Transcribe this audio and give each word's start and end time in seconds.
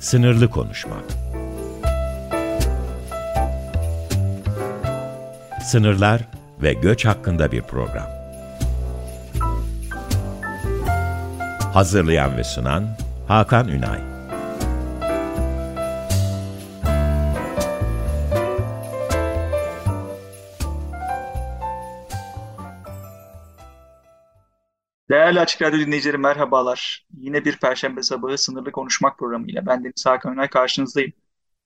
Sınırlı 0.00 0.50
Konuşma 0.50 0.96
Sınırlar 5.64 6.20
ve 6.62 6.72
göç 6.72 7.04
hakkında 7.04 7.52
bir 7.52 7.62
program. 7.62 8.06
Hazırlayan 11.72 12.36
ve 12.36 12.44
sunan 12.44 12.84
Hakan 13.28 13.68
Ünay 13.68 14.09
Değerli 25.10 25.40
Açık 25.40 25.62
Radyo 25.62 25.78
dinleyicileri 25.78 26.18
merhabalar. 26.18 27.06
Yine 27.18 27.44
bir 27.44 27.56
Perşembe 27.56 28.02
sabahı 28.02 28.38
sınırlı 28.38 28.72
konuşmak 28.72 29.18
programıyla 29.18 29.66
ben 29.66 29.84
Deniz 29.84 30.06
Hakan 30.06 30.32
Önay 30.32 30.48
karşınızdayım. 30.48 31.12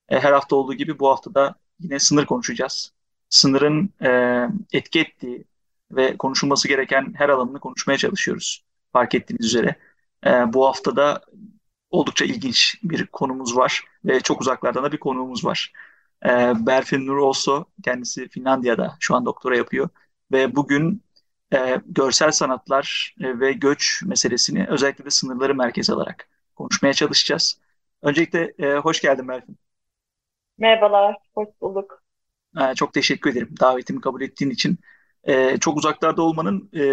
E, 0.09 0.19
her 0.19 0.33
hafta 0.33 0.55
olduğu 0.55 0.73
gibi 0.73 0.99
bu 0.99 1.09
hafta 1.09 1.33
da 1.33 1.55
yine 1.79 1.99
sınır 1.99 2.25
konuşacağız. 2.25 2.93
Sınırın 3.29 3.93
e, 4.03 4.41
etki 4.73 4.99
ettiği 4.99 5.45
ve 5.91 6.17
konuşulması 6.17 6.67
gereken 6.67 7.13
her 7.17 7.29
alanını 7.29 7.59
konuşmaya 7.59 7.97
çalışıyoruz. 7.97 8.65
Fark 8.93 9.15
ettiğiniz 9.15 9.45
üzere. 9.45 9.75
E, 10.25 10.29
bu 10.53 10.67
hafta 10.67 10.95
da 10.95 11.21
oldukça 11.91 12.25
ilginç 12.25 12.77
bir 12.83 13.07
konumuz 13.07 13.57
var 13.57 13.83
ve 14.05 14.19
çok 14.19 14.41
uzaklardan 14.41 14.83
da 14.83 14.91
bir 14.91 14.99
konuğumuz 14.99 15.45
var. 15.45 15.73
E, 16.25 16.29
Berfin 16.65 17.07
Nur 17.07 17.17
Olso, 17.17 17.65
kendisi 17.83 18.29
Finlandiya'da 18.29 18.97
şu 18.99 19.15
an 19.15 19.25
doktora 19.25 19.57
yapıyor 19.57 19.89
ve 20.31 20.55
bugün 20.55 21.05
e, 21.53 21.81
görsel 21.85 22.31
sanatlar 22.31 23.15
e, 23.21 23.39
ve 23.39 23.53
göç 23.53 24.03
meselesini 24.05 24.67
özellikle 24.69 25.05
de 25.05 25.09
sınırları 25.09 25.55
merkez 25.55 25.89
alarak 25.89 26.29
konuşmaya 26.55 26.93
çalışacağız. 26.93 27.59
Öncelikle 28.01 28.53
e, 28.59 28.77
hoş 28.77 29.01
geldin 29.01 29.25
Melvin. 29.25 29.57
Merhabalar, 30.57 31.15
hoş 31.33 31.47
bulduk. 31.61 32.03
E, 32.61 32.75
çok 32.75 32.93
teşekkür 32.93 33.31
ederim 33.31 33.55
davetimi 33.59 34.01
kabul 34.01 34.21
ettiğin 34.21 34.51
için. 34.51 34.77
E, 35.23 35.57
çok 35.57 35.77
uzaklarda 35.77 36.21
olmanın 36.21 36.69
e, 36.73 36.83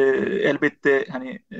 elbette 0.48 1.06
hani 1.10 1.42
e, 1.52 1.58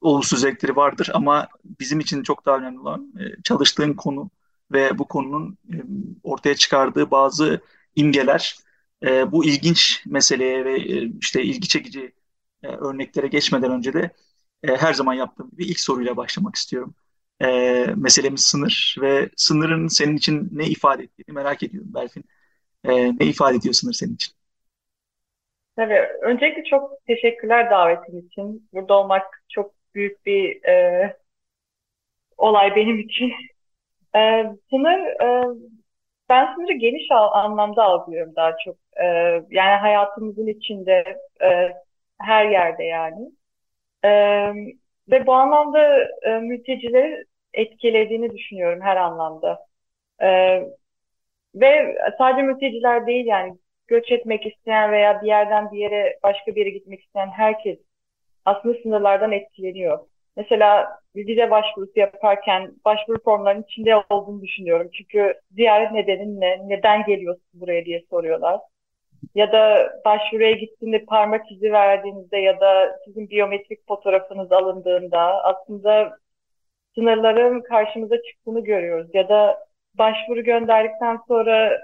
olumsuz 0.00 0.38
özellikleri 0.38 0.76
vardır 0.76 1.10
ama 1.14 1.48
bizim 1.64 2.00
için 2.00 2.22
çok 2.22 2.46
daha 2.46 2.56
önemli 2.56 2.80
olan 2.80 3.12
e, 3.20 3.42
çalıştığın 3.42 3.94
konu 3.94 4.30
ve 4.72 4.98
bu 4.98 5.08
konunun 5.08 5.58
e, 5.72 5.76
ortaya 6.22 6.54
çıkardığı 6.54 7.10
bazı 7.10 7.60
imgeler 7.96 8.58
e, 9.06 9.32
bu 9.32 9.44
ilginç 9.44 10.02
meseleye 10.06 10.64
ve 10.64 10.76
e, 10.76 11.10
işte 11.20 11.42
ilgi 11.42 11.68
çekici 11.68 12.12
e, 12.62 12.68
örneklere 12.68 13.26
geçmeden 13.26 13.70
önce 13.70 13.92
de 13.92 14.10
e, 14.62 14.76
her 14.76 14.94
zaman 14.94 15.14
yaptığım 15.14 15.50
bir 15.52 15.68
ilk 15.68 15.80
soruyla 15.80 16.16
başlamak 16.16 16.54
istiyorum. 16.56 16.94
E, 17.42 17.46
meselemiz 17.96 18.44
sınır 18.44 18.96
ve 19.00 19.30
sınırın 19.36 19.88
senin 19.88 20.16
için 20.16 20.48
ne 20.52 20.64
ifade 20.66 21.02
ettiğini 21.02 21.34
merak 21.34 21.62
ediyorum 21.62 21.94
Berfin. 21.94 22.24
E, 22.84 22.90
ne 22.92 23.26
ifade 23.26 23.56
ediyor 23.56 23.74
sınır 23.74 23.92
senin 23.92 24.14
için? 24.14 24.34
Tabii. 25.76 26.00
Öncelikle 26.22 26.64
çok 26.64 27.06
teşekkürler 27.06 27.70
davetin 27.70 28.26
için. 28.28 28.68
Burada 28.72 28.94
olmak 28.94 29.42
çok 29.48 29.74
büyük 29.94 30.26
bir 30.26 30.64
e, 30.64 31.16
olay 32.36 32.76
benim 32.76 32.98
için. 32.98 33.32
E, 34.14 34.44
sınır, 34.70 34.98
e, 35.22 35.46
ben 36.30 36.54
sınırı 36.54 36.72
geniş 36.72 37.10
anlamda 37.10 37.84
algılıyorum 37.84 38.36
daha 38.36 38.56
çok. 38.64 38.76
E, 38.96 39.06
yani 39.50 39.76
hayatımızın 39.80 40.46
içinde, 40.46 41.04
e, 41.42 41.72
her 42.20 42.48
yerde 42.50 42.84
yani. 42.84 43.30
E, 44.04 44.10
ve 45.10 45.26
bu 45.26 45.32
anlamda 45.34 46.04
e, 46.22 46.38
mültecileri 46.40 47.24
etkilediğini 47.54 48.30
düşünüyorum 48.34 48.80
her 48.82 48.96
anlamda. 48.96 49.66
E, 50.22 50.28
ve 51.54 51.96
sadece 52.18 52.42
mülteciler 52.42 53.06
değil 53.06 53.26
yani 53.26 53.58
göç 53.88 54.12
etmek 54.12 54.46
isteyen 54.46 54.92
veya 54.92 55.22
bir 55.22 55.26
yerden 55.26 55.72
bir 55.72 55.78
yere 55.78 56.18
başka 56.22 56.54
bir 56.54 56.60
yere 56.60 56.70
gitmek 56.70 57.02
isteyen 57.02 57.28
herkes 57.30 57.78
aslında 58.44 58.78
sınırlardan 58.82 59.32
etkileniyor. 59.32 59.98
Mesela 60.36 60.88
vize 61.16 61.50
başvurusu 61.50 62.00
yaparken 62.00 62.72
başvuru 62.84 63.22
formlarının 63.24 63.62
içinde 63.62 63.96
olduğunu 64.10 64.42
düşünüyorum. 64.42 64.90
Çünkü 64.92 65.34
ziyaret 65.50 65.92
nedenin 65.92 66.40
ne, 66.40 66.68
neden 66.68 67.04
geliyorsun 67.06 67.44
buraya 67.54 67.84
diye 67.84 68.04
soruyorlar. 68.10 68.60
Ya 69.34 69.52
da 69.52 69.92
başvuruya 70.04 70.52
gittiğinde 70.52 71.04
parmak 71.04 71.52
izi 71.52 71.72
verdiğinizde 71.72 72.38
ya 72.38 72.60
da 72.60 72.98
sizin 73.04 73.30
biyometrik 73.30 73.88
fotoğrafınız 73.88 74.52
alındığında 74.52 75.44
aslında 75.44 76.18
sınırların 76.94 77.60
karşımıza 77.62 78.16
çıktığını 78.22 78.64
görüyoruz. 78.64 79.10
Ya 79.14 79.28
da 79.28 79.58
başvuru 79.94 80.44
gönderdikten 80.44 81.18
sonra 81.28 81.78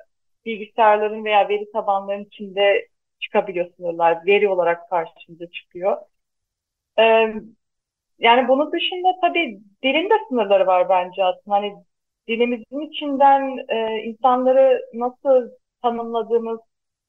bilgisayarların 0.47 1.25
veya 1.25 1.49
veri 1.49 1.73
tabanlarının 1.73 2.25
içinde 2.25 2.89
çıkabiliyor 3.21 3.67
sınırlar. 3.77 4.27
Veri 4.27 4.49
olarak 4.49 4.91
karşımıza 4.91 5.47
çıkıyor. 5.51 5.97
Ee, 6.99 7.35
yani 8.19 8.49
bunun 8.49 8.73
dışında 8.73 9.09
tabii 9.21 9.61
dilin 9.83 10.11
de 10.11 10.15
sınırları 10.29 10.67
var 10.67 10.89
bence 10.89 11.25
aslında. 11.25 11.57
Hani 11.57 11.75
dilimizin 12.29 12.81
içinden 12.81 13.59
e, 13.69 14.03
insanları 14.03 14.81
nasıl 14.95 15.51
tanımladığımız, 15.83 16.61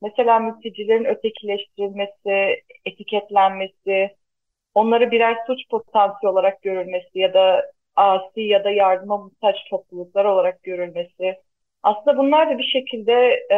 mesela 0.01 0.39
mültecilerin 0.39 1.05
ötekileştirilmesi, 1.05 2.63
etiketlenmesi, 2.85 4.09
onları 4.75 5.11
birer 5.11 5.37
suç 5.47 5.59
potansiyeli 5.69 6.31
olarak 6.33 6.61
görülmesi 6.61 7.19
ya 7.19 7.33
da 7.33 7.71
asi 7.95 8.41
ya 8.41 8.63
da 8.63 8.69
yardıma 8.69 9.17
muhtaç 9.17 9.55
topluluklar 9.69 10.25
olarak 10.25 10.63
görülmesi. 10.63 11.35
Aslında 11.83 12.17
bunlar 12.17 12.49
da 12.49 12.57
bir 12.57 12.63
şekilde 12.73 13.13
e, 13.51 13.57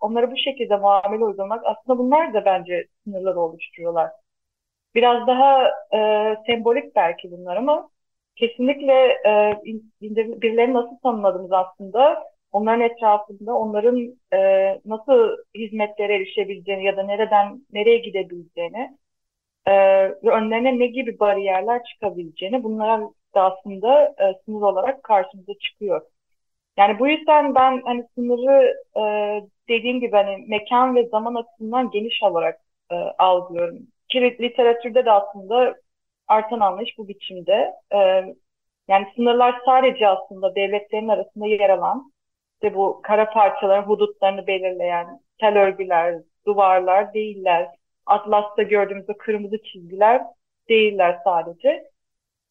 onlara 0.00 0.30
bu 0.30 0.36
şekilde 0.36 0.76
muamele 0.76 1.24
uygulamak 1.24 1.66
aslında 1.66 1.98
bunlar 1.98 2.34
da 2.34 2.44
bence 2.44 2.86
sınırları 3.04 3.40
oluşturuyorlar. 3.40 4.10
Biraz 4.94 5.26
daha 5.26 5.68
e, 5.94 5.98
sembolik 6.46 6.96
belki 6.96 7.30
bunlar 7.30 7.56
ama 7.56 7.90
kesinlikle 8.36 8.92
e, 9.26 9.56
birilerini 10.02 10.74
nasıl 10.74 10.96
tanımladığımız 11.02 11.52
aslında 11.52 12.24
onların 12.52 12.80
etrafında 12.80 13.54
onların 13.54 14.18
e, 14.32 14.38
nasıl 14.84 15.36
hizmetlere 15.54 16.16
erişebileceğini 16.16 16.84
ya 16.84 16.96
da 16.96 17.02
nereden 17.02 17.66
nereye 17.72 17.98
gidebileceğini 17.98 18.98
e, 19.66 19.72
ve 20.24 20.30
önlerine 20.30 20.78
ne 20.78 20.86
gibi 20.86 21.18
bariyerler 21.20 21.84
çıkabileceğini 21.84 22.64
bunlar 22.64 23.00
da 23.34 23.42
aslında 23.42 24.14
e, 24.18 24.34
sınır 24.44 24.62
olarak 24.62 25.02
karşımıza 25.02 25.52
çıkıyor. 25.54 26.02
Yani 26.78 26.98
bu 26.98 27.08
yüzden 27.08 27.54
ben 27.54 27.82
hani 27.84 28.04
sınırı 28.14 28.74
e, 28.96 29.02
dediğim 29.68 30.00
gibi 30.00 30.12
hani 30.16 30.46
mekan 30.48 30.96
ve 30.96 31.08
zaman 31.08 31.34
açısından 31.34 31.90
geniş 31.90 32.22
olarak 32.22 32.60
e, 32.92 32.94
algılıyorum 32.96 33.78
ki 34.20 34.42
literatürde 34.42 35.04
de 35.04 35.10
aslında 35.10 35.74
artan 36.28 36.60
anlayış 36.60 36.98
bu 36.98 37.08
biçimde. 37.08 37.72
Ee, 37.94 37.98
yani 38.88 39.06
sınırlar 39.16 39.60
sadece 39.66 40.08
aslında 40.08 40.54
devletlerin 40.54 41.08
arasında 41.08 41.46
yer 41.46 41.70
alan 41.70 42.12
işte 42.54 42.74
bu 42.74 43.00
kara 43.02 43.30
parçaların 43.30 43.82
hudutlarını 43.88 44.46
belirleyen 44.46 45.20
tel 45.40 45.58
örgüler, 45.58 46.22
duvarlar 46.46 47.14
değiller. 47.14 47.68
Atlas'ta 48.06 48.62
gördüğümüz 48.62 49.10
o 49.10 49.14
kırmızı 49.18 49.62
çizgiler 49.62 50.22
değiller 50.68 51.18
sadece. 51.24 51.84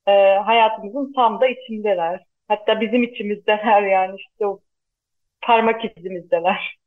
Ee, 0.08 0.12
hayatımızın 0.46 1.14
tam 1.14 1.42
da 1.42 1.48
içindeler. 1.48 2.26
Hatta 2.48 2.82
bizim 2.82 3.04
içimizdeler 3.04 3.84
yani 3.84 4.16
işte 4.18 4.48
o 4.48 4.60
parmak 5.42 5.98
izimizdeler. 5.98 6.78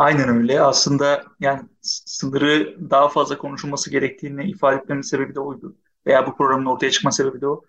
Aynen 0.00 0.28
öyle. 0.28 0.60
Aslında 0.62 1.24
yani 1.40 1.62
sınırı 1.82 2.76
daha 2.90 3.08
fazla 3.08 3.38
konuşulması 3.38 3.90
gerektiğini 3.90 4.50
ifade 4.50 4.76
etmemin 4.76 5.02
sebebi 5.02 5.34
de 5.34 5.40
oydu. 5.40 5.76
Veya 6.06 6.26
bu 6.26 6.36
programın 6.36 6.66
ortaya 6.66 6.90
çıkma 6.90 7.10
sebebi 7.10 7.40
de 7.40 7.46
o. 7.48 7.62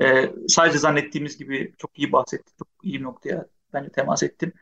Ee, 0.00 0.32
sadece 0.48 0.78
zannettiğimiz 0.78 1.38
gibi 1.38 1.74
çok 1.78 1.98
iyi 1.98 2.12
bahsettik. 2.12 2.58
Çok 2.58 2.68
iyi 2.82 3.00
bir 3.00 3.04
noktaya 3.04 3.46
bence 3.72 3.90
temas 3.92 4.22
ettim. 4.22 4.52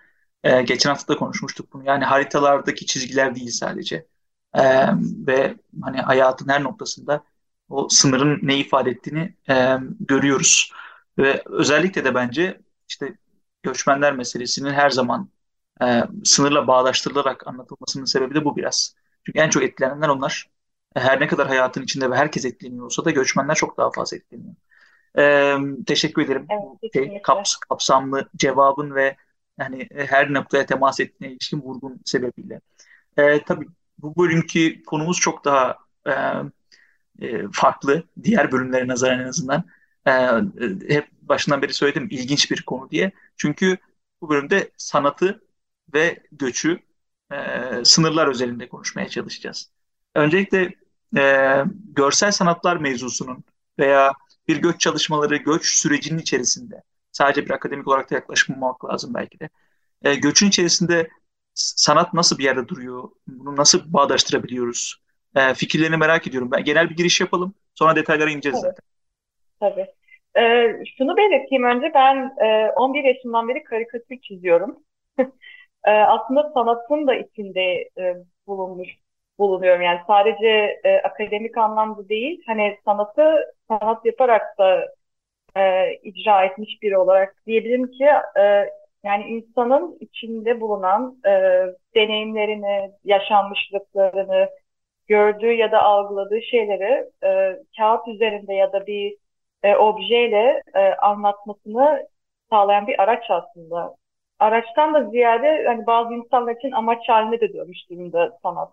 Ee, 0.45 0.63
geçen 0.63 0.91
hafta 0.91 1.15
da 1.15 1.19
konuşmuştuk 1.19 1.73
bunu. 1.73 1.85
Yani 1.85 2.05
haritalardaki 2.05 2.87
çizgiler 2.87 3.35
değil 3.37 3.51
sadece. 3.51 4.07
Ee, 4.55 4.87
ve 5.27 5.57
hani 5.83 5.99
hayatın 6.03 6.49
her 6.49 6.63
noktasında 6.65 7.25
o 7.69 7.89
sınırın 7.89 8.39
ne 8.43 8.59
ifade 8.59 8.91
ettiğini 8.91 9.35
e, 9.51 9.77
görüyoruz. 10.01 10.73
Ve 11.19 11.43
özellikle 11.47 12.05
de 12.05 12.15
bence 12.15 12.61
işte 12.89 13.15
göçmenler 13.63 14.13
meselesinin 14.17 14.71
her 14.73 14.91
zaman 14.91 15.29
e, 15.83 16.03
sınırla 16.25 16.67
bağdaştırılarak 16.67 17.47
anlatılmasının 17.47 18.05
sebebi 18.05 18.35
de 18.35 18.45
bu 18.45 18.57
biraz. 18.57 18.95
Çünkü 19.27 19.39
en 19.39 19.51
çok 19.51 19.63
etkilenenler 19.63 20.09
onlar. 20.09 20.51
E, 20.97 21.01
her 21.01 21.21
ne 21.21 21.27
kadar 21.27 21.49
hayatın 21.49 21.83
içinde 21.83 22.11
ve 22.11 22.17
herkes 22.17 22.45
etkileniyor 22.45 22.85
olsa 22.85 23.05
da 23.05 23.11
göçmenler 23.11 23.55
çok 23.55 23.79
daha 23.79 23.91
fazla 23.91 24.17
etkileniyor. 24.17 24.55
E, 25.19 25.57
teşekkür 25.87 26.23
ederim. 26.23 26.47
Evet, 26.51 26.93
şey, 26.95 27.23
kaps 27.23 27.57
kapsamlı 27.57 28.29
cevabın 28.37 28.95
ve 28.95 29.17
yani 29.59 29.89
her 29.93 30.33
noktaya 30.33 30.67
temas 30.67 31.01
ettiğine 31.01 31.33
ilişkin 31.33 31.63
vurgun 31.63 32.01
sebebiyle. 32.05 32.61
E, 33.17 33.45
tabii 33.45 33.67
bu 33.99 34.17
bölümki 34.17 34.83
konumuz 34.87 35.21
çok 35.21 35.45
daha 35.45 35.79
e, 36.07 36.13
e, 37.21 37.49
farklı. 37.53 38.05
Diğer 38.23 38.53
bölümlere 38.53 38.89
nazaran 38.89 39.21
en 39.21 39.29
azından. 39.29 39.65
E, 40.07 40.13
hep 40.89 41.09
başından 41.23 41.63
beri 41.63 41.73
söyledim 41.73 42.09
ilginç 42.11 42.51
bir 42.51 42.63
konu 42.63 42.91
diye. 42.91 43.13
Çünkü 43.37 43.79
bu 44.21 44.29
bölümde 44.31 44.71
sanatı 44.77 45.43
ve 45.95 46.23
göçü 46.33 46.79
e, 47.33 47.37
sınırlar 47.85 48.27
özelinde 48.27 48.69
konuşmaya 48.69 49.09
çalışacağız. 49.09 49.71
Öncelikle 50.15 50.75
e, 51.19 51.57
görsel 51.97 52.31
sanatlar 52.31 52.77
mevzusunun 52.77 53.45
veya 53.79 54.13
bir 54.49 54.57
göç 54.57 54.81
çalışmaları, 54.81 55.37
göç 55.37 55.67
sürecinin 55.67 56.19
içerisinde 56.19 56.83
sadece 57.13 57.45
bir 57.45 57.51
akademik 57.51 57.89
olarak 57.89 58.11
da 58.11 58.15
yaklaşmamak 58.15 58.85
lazım 58.85 59.15
belki 59.15 59.41
de. 59.41 59.49
E, 60.03 60.15
göçün 60.15 60.49
içerisinde 60.49 61.09
sanat 61.55 62.15
nasıl 62.15 62.39
bir 62.39 62.45
yerde 62.45 62.69
duruyor? 62.69 63.09
Bunu 63.27 63.57
nasıl 63.57 63.93
bağdaştırabiliyoruz? 63.93 65.03
E, 65.37 65.55
fikirlerini 65.55 65.97
merak 65.97 66.27
ediyorum. 66.27 66.51
Ben 66.51 66.65
genel 66.65 66.91
bir 66.91 66.97
giriş 66.97 67.21
yapalım. 67.21 67.55
Sonra 67.75 67.97
detaylara 67.97 68.31
ineceğiz 68.31 68.61
Tabii. 68.61 68.71
zaten. 68.71 68.83
Tabii. 69.61 69.87
Ee, 70.37 70.85
şunu 70.99 71.17
belirteyim 71.17 71.65
önce 71.65 71.93
ben 71.95 72.35
e, 72.45 72.73
11 72.77 73.05
yaşından 73.05 73.49
beri 73.49 73.65
karikatür 73.65 74.21
çiziyorum. 74.21 74.79
e, 75.85 75.91
aslında 75.91 76.51
sanatın 76.55 77.07
da 77.07 77.15
içinde 77.15 77.91
e, 77.99 78.17
bulunmuş 78.47 78.89
bulunuyorum. 79.39 79.83
Yani 79.83 80.01
sadece 80.07 80.81
e, 80.85 80.97
akademik 81.03 81.59
anlamda 81.59 82.09
değil, 82.09 82.43
hani 82.47 82.79
sanatı 82.85 83.55
sanat 83.69 84.07
yaparak 84.07 84.59
da 84.59 84.89
e, 85.57 85.95
icra 86.03 86.45
etmiş 86.45 86.83
biri 86.83 86.99
olarak 86.99 87.37
diyebilirim 87.47 87.91
ki 87.91 88.05
e, 88.39 88.43
yani 89.05 89.25
insanın 89.25 89.99
içinde 90.01 90.61
bulunan 90.61 91.21
e, 91.27 91.31
deneyimlerini, 91.95 92.93
yaşanmışlıklarını, 93.05 94.49
gördüğü 95.09 95.53
ya 95.53 95.73
da 95.73 95.83
algıladığı 95.83 96.43
şeyleri 96.43 97.11
e, 97.25 97.59
kağıt 97.77 98.09
üzerinde 98.09 98.55
ya 98.55 98.73
da 98.73 98.87
bir 98.87 99.17
e, 99.63 99.77
objeyle 99.77 100.63
e, 100.75 100.81
anlatmasını 100.95 102.09
sağlayan 102.51 102.87
bir 102.87 103.03
araç 103.03 103.25
aslında. 103.31 103.97
Araçtan 104.43 104.95
da 104.95 105.11
ziyade 105.11 105.65
hani 105.67 105.87
bazı 105.87 106.15
insanlar 106.15 106.57
için 106.57 106.73
amaç 106.73 107.09
haline 107.09 107.41
de 107.41 107.53
dönmüş 107.53 107.91
durumda 107.91 108.39
sanat. 108.43 108.73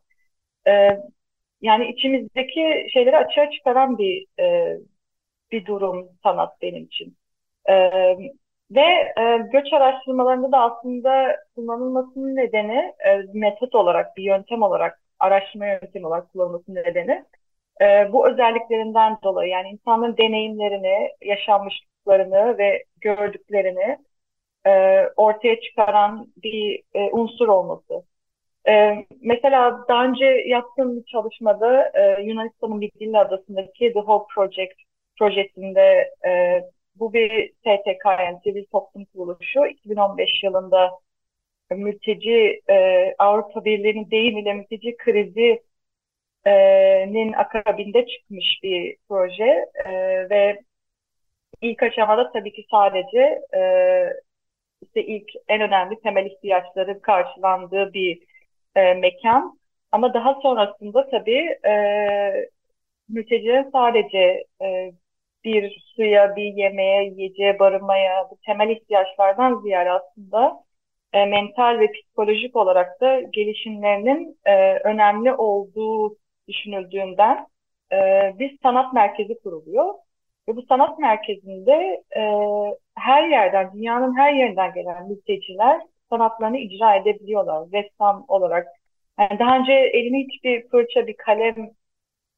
E, 0.68 1.00
yani 1.62 1.88
içimizdeki 1.89 2.88
şeyleri 2.94 3.18
açığa 3.18 3.51
çıkaran 3.51 3.98
bir 3.98 4.27
e, 4.39 4.77
bir 5.51 5.66
durum 5.66 6.10
sanat 6.24 6.62
benim 6.62 6.83
için. 6.86 7.18
E, 7.69 7.74
ve 8.71 8.81
e, 9.19 9.38
göç 9.51 9.74
araştırmalarında 9.74 10.51
da 10.51 10.60
aslında 10.60 11.38
kullanılmasının 11.56 12.36
nedeni 12.36 12.94
e, 13.06 13.24
metot 13.33 13.75
olarak, 13.75 14.18
bir 14.18 14.24
yöntem 14.24 14.62
olarak, 14.63 15.01
araştırma 15.19 15.68
yöntemi 15.68 16.07
olarak 16.07 16.31
kullanılmasının 16.33 16.83
nedeni 16.83 17.25
e, 17.81 18.13
bu 18.13 18.30
özelliklerinden 18.30 19.18
dolayı 19.24 19.50
yani 19.51 19.69
insanların 19.69 20.18
deneyimlerini, 20.18 21.10
yaşanmışlıklarını 21.22 22.57
ve 22.57 22.83
gördüklerini 23.01 23.98
e, 24.67 25.03
ortaya 25.17 25.61
çıkaran 25.61 26.27
bir 26.44 26.81
e, 26.94 27.00
unsur 27.11 27.47
olması. 27.47 28.03
E, 28.69 29.06
mesela 29.21 29.85
daha 29.89 30.06
önce 30.06 30.25
yaptığım 30.25 30.97
bir 30.97 31.06
çalışmada 31.06 31.91
e, 31.94 32.23
Yunanistan'ın 32.23 32.81
dil 32.81 33.21
adasındaki 33.21 33.94
The 33.94 34.00
Hope 34.00 34.33
Project 34.35 34.73
projesinde 35.19 36.11
e, 36.27 36.61
bu 36.95 37.13
bir 37.13 37.50
STK 37.50 38.06
yani 38.06 38.39
sivil 38.44 38.65
toplum 38.71 39.06
kuruluşu 39.06 39.65
2015 39.65 40.44
yılında 40.44 40.91
mülteci 41.71 42.62
e, 42.69 42.75
Avrupa 43.19 43.65
Birliği'nin 43.65 44.12
deyimiyle 44.12 44.53
mülteci 44.53 44.97
krizi 44.97 45.62
nin 47.13 47.33
akabinde 47.33 48.05
çıkmış 48.07 48.59
bir 48.63 48.97
proje 49.09 49.65
e, 49.85 49.91
ve 50.29 50.59
ilk 51.62 51.83
aşamada 51.83 52.31
tabii 52.31 52.53
ki 52.53 52.65
sadece 52.71 53.41
e, 53.55 53.62
işte 54.81 55.03
ilk 55.05 55.29
en 55.47 55.61
önemli 55.61 55.99
temel 56.03 56.25
ihtiyaçların 56.25 56.99
karşılandığı 56.99 57.93
bir 57.93 58.19
e, 58.75 58.93
mekan 58.93 59.59
ama 59.91 60.13
daha 60.13 60.33
sonrasında 60.41 61.09
tabii 61.09 61.57
e, 61.65 61.73
mültecilerin 63.09 63.69
sadece 63.71 64.43
e, 64.61 64.91
bir 65.43 65.83
suya, 65.95 66.35
bir 66.35 66.53
yemeğe, 66.53 67.03
yiyeceğe, 67.03 67.59
barınmaya, 67.59 68.27
bu 68.31 68.37
temel 68.45 68.69
ihtiyaçlardan 68.69 69.61
ziyade 69.61 69.91
aslında 69.91 70.63
e, 71.13 71.25
mental 71.25 71.79
ve 71.79 71.91
psikolojik 71.91 72.55
olarak 72.55 73.01
da 73.01 73.21
gelişimlerinin 73.21 74.37
e, 74.45 74.73
önemli 74.73 75.33
olduğu 75.33 76.17
düşünüldüğünden 76.47 77.47
e, 77.91 77.95
bir 78.39 78.57
sanat 78.63 78.93
merkezi 78.93 79.39
kuruluyor. 79.43 79.93
Ve 80.49 80.55
bu 80.55 80.61
sanat 80.61 80.99
merkezinde 80.99 82.03
e, 82.15 82.21
her 83.00 83.30
yerden, 83.30 83.74
dünyanın 83.74 84.18
her 84.18 84.34
yerinden 84.34 84.74
gelen 84.74 85.07
mülteciler 85.10 85.81
sanatlarını 86.10 86.57
icra 86.57 86.96
edebiliyorlar. 86.96 87.68
Ressam 87.74 88.25
olarak. 88.28 88.68
Yani 89.19 89.40
daha 89.40 89.57
önce 89.60 89.72
elime 89.74 90.19
hiçbir 90.19 90.69
fırça, 90.69 91.07
bir 91.07 91.18
kalem 91.18 91.72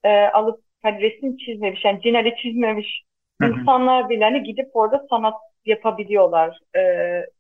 e, 0.03 0.09
alıp 0.27 0.63
hani 0.81 1.01
resim 1.01 1.37
çizmemiş, 1.37 1.85
yani 1.85 2.01
cinali 2.01 2.35
çizmemiş 2.43 3.03
insanlar 3.43 4.09
bile 4.09 4.23
hani 4.23 4.43
gidip 4.43 4.69
orada 4.73 5.05
sanat 5.09 5.35
yapabiliyorlar. 5.65 6.59
E, 6.77 6.81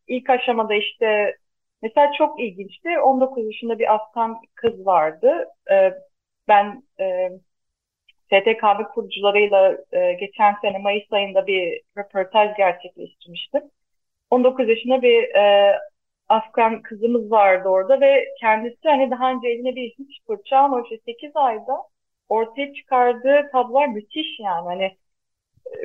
ilk 0.07 0.29
aşamada 0.29 0.73
işte 0.75 1.35
mesela 1.81 2.11
çok 2.17 2.39
ilginçti. 2.41 2.99
19 2.99 3.45
yaşında 3.45 3.79
bir 3.79 3.93
Afgan 3.93 4.37
kız 4.55 4.85
vardı. 4.85 5.45
E, 5.71 5.93
ben 6.47 6.83
e, 6.99 7.29
STKB 8.31 8.93
kurucularıyla 8.93 9.77
e, 9.91 10.13
geçen 10.13 10.55
sene 10.61 10.77
Mayıs 10.77 11.13
ayında 11.13 11.47
bir 11.47 11.81
röportaj 11.97 12.57
gerçekleştirmiştim. 12.57 13.61
19 14.29 14.69
yaşında 14.69 15.01
bir 15.01 15.35
e, 15.35 15.75
Afgan 16.29 16.81
kızımız 16.81 17.31
vardı 17.31 17.69
orada 17.69 18.01
ve 18.01 18.25
kendisi 18.39 18.89
hani 18.89 19.11
daha 19.11 19.31
önce 19.31 19.47
eline 19.47 19.75
bir 19.75 19.89
hiç 19.99 20.21
fırça 20.27 20.57
ama 20.57 20.81
işte 20.81 20.97
8 21.05 21.31
ayda 21.35 21.77
ortaya 22.29 22.73
çıkardığı 22.73 23.49
tablolar 23.51 23.87
müthiş 23.87 24.39
yani 24.39 24.65
hani 24.65 24.97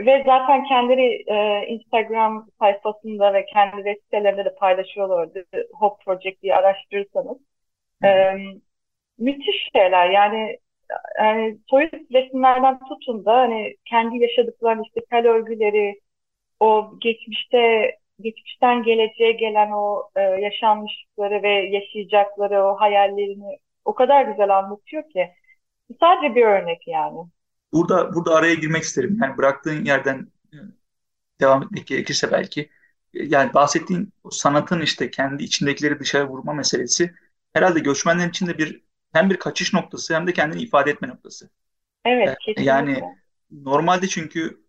ve 0.07 0.23
zaten 0.27 0.65
kendileri 0.65 1.25
e, 1.27 1.67
Instagram 1.67 2.49
sayfasında 2.59 3.35
ve 3.35 3.47
kendi 3.47 3.77
web 3.77 4.03
sitelerinde 4.03 4.45
de 4.45 4.55
paylaşıyorlardı. 4.55 5.45
Hope 5.73 6.05
Project 6.05 6.43
diye 6.43 6.55
araştırırsanız. 6.55 7.39
E, 8.05 8.35
müthiş 9.19 9.71
şeyler 9.77 10.11
yani 10.11 10.59
yani 11.19 11.59
soyut 11.71 11.93
resimlerden 11.93 12.79
tutun 12.79 13.25
da 13.25 13.33
hani 13.33 13.77
kendi 13.85 14.19
yaşadıkları 14.19 14.83
işte 14.87 15.01
tel 15.11 15.27
örgüleri 15.29 16.01
o 16.61 16.91
geçmişte 17.01 17.93
geçmişten 18.21 18.83
geleceğe 18.83 19.33
gelen 19.33 19.71
o 19.71 20.11
e, 20.17 20.21
yaşanmışlıkları 20.21 21.43
ve 21.43 21.49
yaşayacakları 21.49 22.65
o 22.65 22.81
hayallerini 22.81 23.59
o 23.85 23.95
kadar 23.95 24.25
güzel 24.25 24.59
anlatıyor 24.59 25.11
ki 25.11 25.31
sadece 26.01 26.35
bir 26.35 26.43
örnek 26.43 26.89
yani. 26.89 27.19
Burada 27.73 28.15
burada 28.15 28.35
araya 28.35 28.55
girmek 28.55 28.83
isterim. 28.83 29.19
Yani 29.23 29.37
bıraktığın 29.37 29.85
yerden 29.85 30.27
e, 30.53 30.57
devam 31.41 31.63
etmek 31.63 31.87
gerekirse 31.87 32.33
belki 32.33 32.61
e, 33.15 33.25
yani 33.25 33.55
bahsettiğin 33.55 34.13
sanatın 34.31 34.81
işte 34.81 35.11
kendi 35.11 35.45
içindekileri 35.45 36.01
dışarı 36.01 36.29
vurma 36.29 36.53
meselesi 36.53 37.15
herhalde 37.53 37.81
göçmenler 37.81 38.29
için 38.29 38.47
de 38.47 38.59
bir 38.59 38.86
hem 39.17 39.31
bir 39.31 39.37
kaçış 39.37 39.73
noktası 39.73 40.15
hem 40.15 40.27
de 40.27 40.33
kendini 40.33 40.63
ifade 40.63 40.91
etme 40.91 41.09
noktası. 41.09 41.51
Evet, 42.05 42.29
ee, 42.29 42.35
kesinlikle. 42.41 42.65
Yani 42.65 43.03
normalde 43.51 44.07
çünkü 44.09 44.61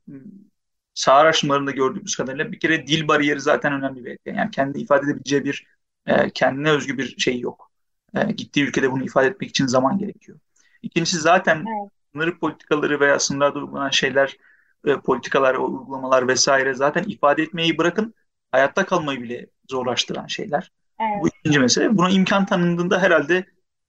sağ 0.94 1.13
araştırmalarında 1.13 1.72
gördüğümüz 1.72 2.16
kadarıyla 2.16 2.51
bir 2.51 2.60
kere 2.60 2.88
dil 2.88 3.08
bariyeri 3.08 3.39
zaten 3.39 3.74
önemli 3.74 4.06
bir 4.06 4.12
etken. 4.12 4.36
Yani 4.36 4.51
kendini 4.51 4.82
ifade 4.82 5.06
edebileceği 5.06 5.46
bir 5.46 5.68
e, 6.06 6.30
kendine 6.30 6.70
özgü 6.70 6.98
bir 6.98 7.18
şey 7.18 7.39
yok. 7.39 7.72
E, 8.16 8.32
gittiği 8.32 8.63
ülkede 8.63 8.92
bunu 8.92 9.04
ifade 9.04 9.27
etmek 9.27 9.50
için 9.50 9.68
zaman 9.68 9.98
gerekiyor. 9.98 10.39
İkincisi 10.82 11.18
zaten 11.18 11.56
evet. 11.56 11.92
sınır 12.13 12.39
politikaları 12.39 13.00
veya 13.00 13.20
sınırlarda 13.20 13.60
uygulanan 13.60 13.89
şeyler, 13.89 14.38
e, 14.86 14.96
politikalar, 14.96 15.56
uygulamalar 15.56 16.27
vesaire 16.27 16.74
zaten 16.74 17.04
ifade 17.04 17.44
etmeyi 17.44 17.77
bırakın 17.77 18.13
hayatta 18.51 18.86
kalmayı 18.86 19.22
bile 19.22 19.48
zorlaştıran 19.70 20.27
şeyler. 20.27 20.72
Evet. 21.00 21.22
Bu 21.22 21.27
ikinci 21.27 21.60
mesele. 21.60 21.98
Buna 21.98 22.10
imkan 22.10 22.46
tanındığında 22.46 23.01
herhalde 23.01 23.46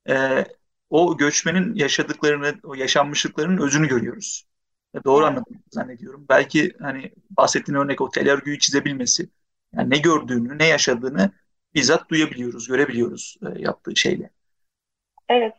e, 0.08 0.44
o 0.90 1.16
göçmenin 1.16 1.74
yaşadıklarını, 1.74 2.54
o 2.64 2.74
yaşanmışlıklarının 2.74 3.62
özünü 3.62 3.88
görüyoruz. 3.88 4.44
Doğru 5.04 5.24
anladım 5.24 5.62
zannediyorum. 5.70 6.26
Belki 6.28 6.72
hani 6.80 7.12
bahsettiğin 7.30 7.78
örnek 7.78 8.00
o 8.00 8.10
tel 8.10 8.30
örgüyü 8.30 8.58
çizebilmesi, 8.58 9.28
yani 9.76 9.90
ne 9.90 9.98
gördüğünü, 9.98 10.58
ne 10.58 10.66
yaşadığını 10.66 11.30
bizzat 11.74 12.10
duyabiliyoruz, 12.10 12.68
görebiliyoruz 12.68 13.36
e, 13.42 13.62
yaptığı 13.62 13.96
şeyle. 13.96 14.30
Evet, 15.28 15.54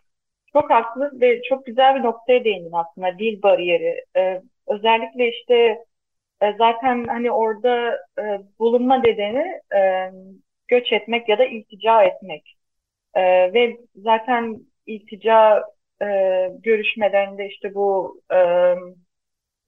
çok 0.53 0.71
haklı 0.71 1.21
ve 1.21 1.41
çok 1.49 1.65
güzel 1.65 1.95
bir 1.95 2.03
noktaya 2.03 2.43
değindin 2.43 2.71
aslında 2.73 3.19
dil 3.19 3.41
bariyeri. 3.41 4.05
Ee, 4.17 4.41
özellikle 4.67 5.29
işte 5.29 5.55
e, 6.41 6.53
zaten 6.57 7.07
hani 7.07 7.31
orada 7.31 7.97
e, 8.19 8.41
bulunma 8.59 8.95
nedeni 8.95 9.61
e, 9.75 10.11
göç 10.67 10.93
etmek 10.93 11.29
ya 11.29 11.37
da 11.37 11.45
iltica 11.45 12.03
etmek. 12.03 12.58
E, 13.13 13.53
ve 13.53 13.77
zaten 13.95 14.59
iltica 14.85 15.63
e, 16.01 16.05
görüşmelerinde 16.63 17.47
işte 17.47 17.75
bu 17.75 18.21
e, 18.33 18.37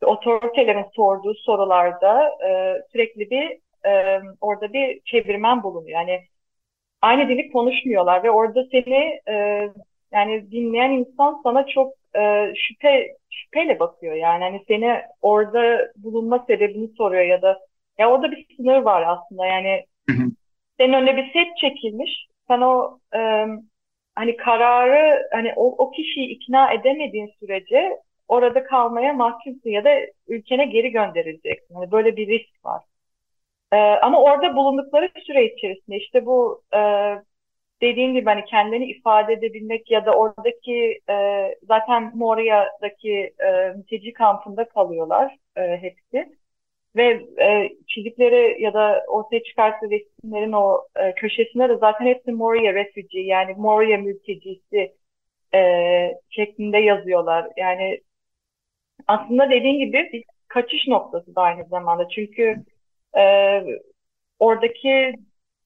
otoritelerin 0.06 0.86
sorduğu 0.96 1.34
sorularda 1.36 2.32
e, 2.48 2.82
sürekli 2.92 3.30
bir 3.30 3.60
e, 3.90 4.22
orada 4.42 4.74
bir 4.74 5.02
çevirmen 5.06 5.64
bulunuyor. 5.64 6.00
Yani 6.00 6.22
aynı 7.02 7.30
dili 7.30 7.52
konuşmuyorlar 7.52 8.24
ve 8.24 8.32
orada 8.32 8.64
seni 8.72 9.20
e, 9.28 9.68
yani 10.12 10.52
dinleyen 10.52 10.92
insan 10.92 11.42
sana 11.44 11.66
çok 11.66 11.94
e, 12.16 12.54
şüphe 12.56 13.08
şüpheyle 13.30 13.80
bakıyor. 13.80 14.16
Yani 14.16 14.44
hani 14.44 14.64
seni 14.68 15.02
orada 15.22 15.92
bulunma 15.98 16.46
sebebini 16.48 16.88
soruyor 16.88 17.24
ya 17.24 17.42
da 17.42 17.60
ya 17.98 18.12
orada 18.12 18.32
bir 18.32 18.48
sınır 18.58 18.82
var 18.82 19.02
aslında. 19.08 19.46
Yani 19.46 19.86
senin 20.80 20.94
önüne 20.94 21.18
bir 21.18 21.34
set 21.34 21.58
çekilmiş 21.58 22.28
sen 22.52 22.62
o 22.62 23.00
e, 23.16 23.20
hani 24.16 24.38
kararı 24.38 25.30
hani 25.32 25.54
o, 25.56 25.66
o 25.86 25.92
kişiyi 25.92 26.28
ikna 26.30 26.74
edemediğin 26.74 27.32
sürece 27.40 28.00
orada 28.28 28.64
kalmaya 28.64 29.14
mahkumsun 29.14 29.70
ya 29.70 29.84
da 29.86 29.90
ülkene 30.28 30.66
geri 30.66 30.92
gönderileceksin. 30.92 31.76
Hani 31.76 31.92
böyle 31.92 32.18
bir 32.18 32.28
risk 32.28 32.66
var. 32.66 32.84
Ee, 33.74 33.78
ama 33.78 34.22
orada 34.24 34.56
bulundukları 34.56 35.12
süre 35.28 35.46
içerisinde 35.46 35.98
işte 35.98 36.26
bu 36.26 36.64
e, 36.76 36.80
dediğim 37.82 38.14
gibi 38.14 38.26
hani 38.26 38.46
kendini 38.46 38.86
ifade 38.86 39.34
edebilmek 39.34 39.92
ya 39.92 40.06
da 40.06 40.12
oradaki 40.16 41.00
e, 41.10 41.16
zaten 41.68 42.12
Moria'daki 42.18 43.34
e, 43.40 43.74
mülteci 43.78 44.14
kampında 44.14 44.70
kalıyorlar 44.70 45.38
e, 45.58 45.62
hepsi. 45.78 46.41
Ve 46.96 47.26
e, 47.44 47.70
çizdikleri 47.88 48.62
ya 48.62 48.74
da 48.74 49.04
ortaya 49.08 49.44
çıkarttığı 49.44 49.90
resimlerin 49.90 50.52
o 50.52 50.88
e, 50.96 51.14
köşesinde 51.16 51.70
de 51.70 51.78
zaten 51.78 52.06
hepsi 52.06 52.32
Moria 52.32 52.74
refugee 52.74 53.22
yani 53.22 53.54
Moria 53.58 53.98
mültecisi 53.98 54.94
e, 55.54 55.60
şeklinde 56.30 56.78
yazıyorlar. 56.78 57.48
Yani 57.58 58.02
aslında 59.08 59.50
dediğin 59.50 59.80
gibi 59.80 60.10
bir 60.14 60.24
kaçış 60.48 60.88
noktası 60.88 61.36
da 61.36 61.42
aynı 61.42 61.66
zamanda. 61.66 62.08
Çünkü 62.10 62.56
e, 63.18 63.24
oradaki 64.40 65.14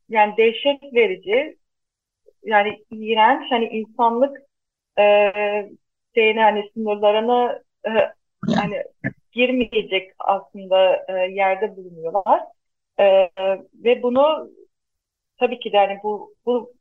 yani 0.10 0.38
dehşet 0.38 0.84
verici 0.94 1.58
yani 2.44 2.84
iğrenç 2.92 3.52
hani 3.52 3.66
insanlık 3.66 4.38
e, 5.00 5.32
şeyine 6.16 6.42
hani 6.42 6.70
sınırlarına 6.74 7.60
e, 7.86 7.92
hani 8.56 8.84
girmeyecek 9.36 10.12
aslında 10.20 11.06
e, 11.08 11.14
yerde 11.14 11.76
bulunuyorlar. 11.78 12.42
E, 13.00 13.30
ve 13.84 14.04
bunu 14.04 14.50
tabii 15.40 15.60
ki 15.60 15.72
de 15.72 15.78
hani 15.78 16.00
bu 16.04 16.34
bu 16.46 16.74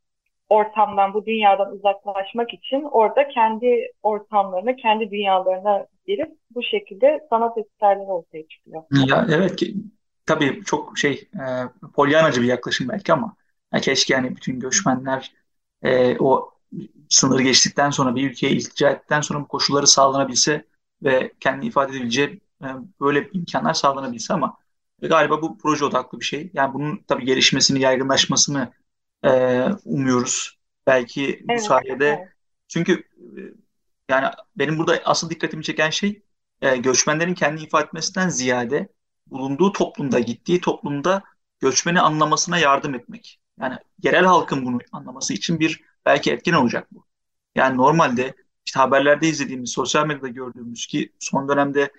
ortamdan, 0.49 1.13
bu 1.13 1.25
dünyadan 1.25 1.71
uzaklaşmak 1.71 2.53
için 2.53 2.83
orada 2.83 3.27
kendi 3.27 3.91
ortamlarına, 4.03 4.75
kendi 4.75 5.11
dünyalarına 5.11 5.85
girip 6.07 6.31
bu 6.55 6.63
şekilde 6.63 7.27
sanat 7.29 7.57
eserleri 7.57 8.05
ortaya 8.05 8.47
çıkıyor. 8.47 8.83
Ya 8.91 9.27
evet 9.29 9.55
ki 9.55 9.75
tabii 10.25 10.63
çok 10.65 10.97
şey 10.97 11.27
e, 11.33 11.43
polyanacı 11.95 12.41
bir 12.41 12.47
yaklaşım 12.47 12.89
belki 12.89 13.13
ama 13.13 13.35
ya 13.73 13.79
keşke 13.79 14.13
yani 14.13 14.35
bütün 14.35 14.59
göçmenler 14.59 15.31
e, 15.83 16.17
o 16.19 16.51
sınır 17.09 17.39
geçtikten 17.39 17.89
sonra 17.89 18.15
bir 18.15 18.29
ülkeye 18.29 18.51
iltica 18.51 18.89
ettikten 18.89 19.21
sonra 19.21 19.39
bu 19.39 19.47
koşulları 19.47 19.87
sağlanabilse 19.87 20.65
ve 21.03 21.31
kendi 21.39 21.65
ifade 21.65 21.91
edebileceği 21.91 22.41
böyle 23.01 23.29
imkanlar 23.33 23.73
sağlanabilse 23.73 24.33
ama 24.33 24.57
galiba 25.01 25.41
bu 25.41 25.57
proje 25.57 25.85
odaklı 25.85 26.19
bir 26.19 26.25
şey. 26.25 26.51
Yani 26.53 26.73
bunun 26.73 27.03
tabii 27.07 27.25
gelişmesini, 27.25 27.79
yaygınlaşmasını 27.79 28.73
e, 29.23 29.63
umuyoruz. 29.85 30.59
Belki 30.87 31.41
bu 31.43 31.51
Evet, 31.53 31.63
sayede 31.63 32.07
evet. 32.07 32.29
çünkü 32.67 32.93
e, 32.93 33.39
yani 34.09 34.27
benim 34.55 34.77
burada 34.77 35.01
asıl 35.05 35.29
dikkatimi 35.29 35.63
çeken 35.63 35.89
şey 35.89 36.21
e, 36.61 36.77
göçmenlerin 36.77 37.33
kendi 37.33 37.63
ifade 37.63 37.85
etmesinden 37.85 38.29
ziyade 38.29 38.89
bulunduğu 39.27 39.71
toplumda, 39.71 40.19
gittiği 40.19 40.61
toplumda 40.61 41.23
göçmeni 41.59 42.01
anlamasına 42.01 42.57
yardım 42.57 42.95
etmek. 42.95 43.39
Yani 43.59 43.77
yerel 44.03 44.25
halkın 44.25 44.65
bunu 44.65 44.79
anlaması 44.91 45.33
için 45.33 45.59
bir 45.59 45.83
belki 46.05 46.31
etken 46.31 46.53
olacak 46.53 46.87
bu. 46.91 47.05
Yani 47.55 47.77
normalde 47.77 48.35
işte 48.65 48.79
haberlerde 48.79 49.27
izlediğimiz, 49.27 49.71
sosyal 49.71 50.05
medyada 50.07 50.27
gördüğümüz 50.27 50.87
ki 50.87 51.13
son 51.19 51.49
dönemde 51.49 51.91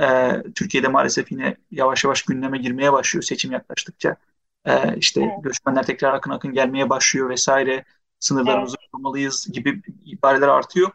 e, 0.00 0.32
Türkiye'de 0.54 0.88
maalesef 0.88 1.32
yine 1.32 1.56
yavaş 1.70 2.04
yavaş 2.04 2.22
gündeme 2.22 2.58
girmeye 2.58 2.92
başlıyor 2.92 3.22
seçim 3.22 3.52
yaklaştıkça. 3.52 4.16
E, 4.64 4.96
işte 4.96 5.20
Evet, 5.20 5.44
göçmenler 5.44 5.86
tekrar 5.86 6.14
akın 6.14 6.30
akın 6.30 6.52
gelmeye 6.52 6.90
başlıyor 6.90 7.30
vesaire. 7.30 7.72
evet, 7.74 7.86
Sınırlarımızı 8.20 8.76
korumalıyız 8.92 9.48
gibi 9.52 9.82
ibareler 10.04 10.48
artıyor. 10.48 10.90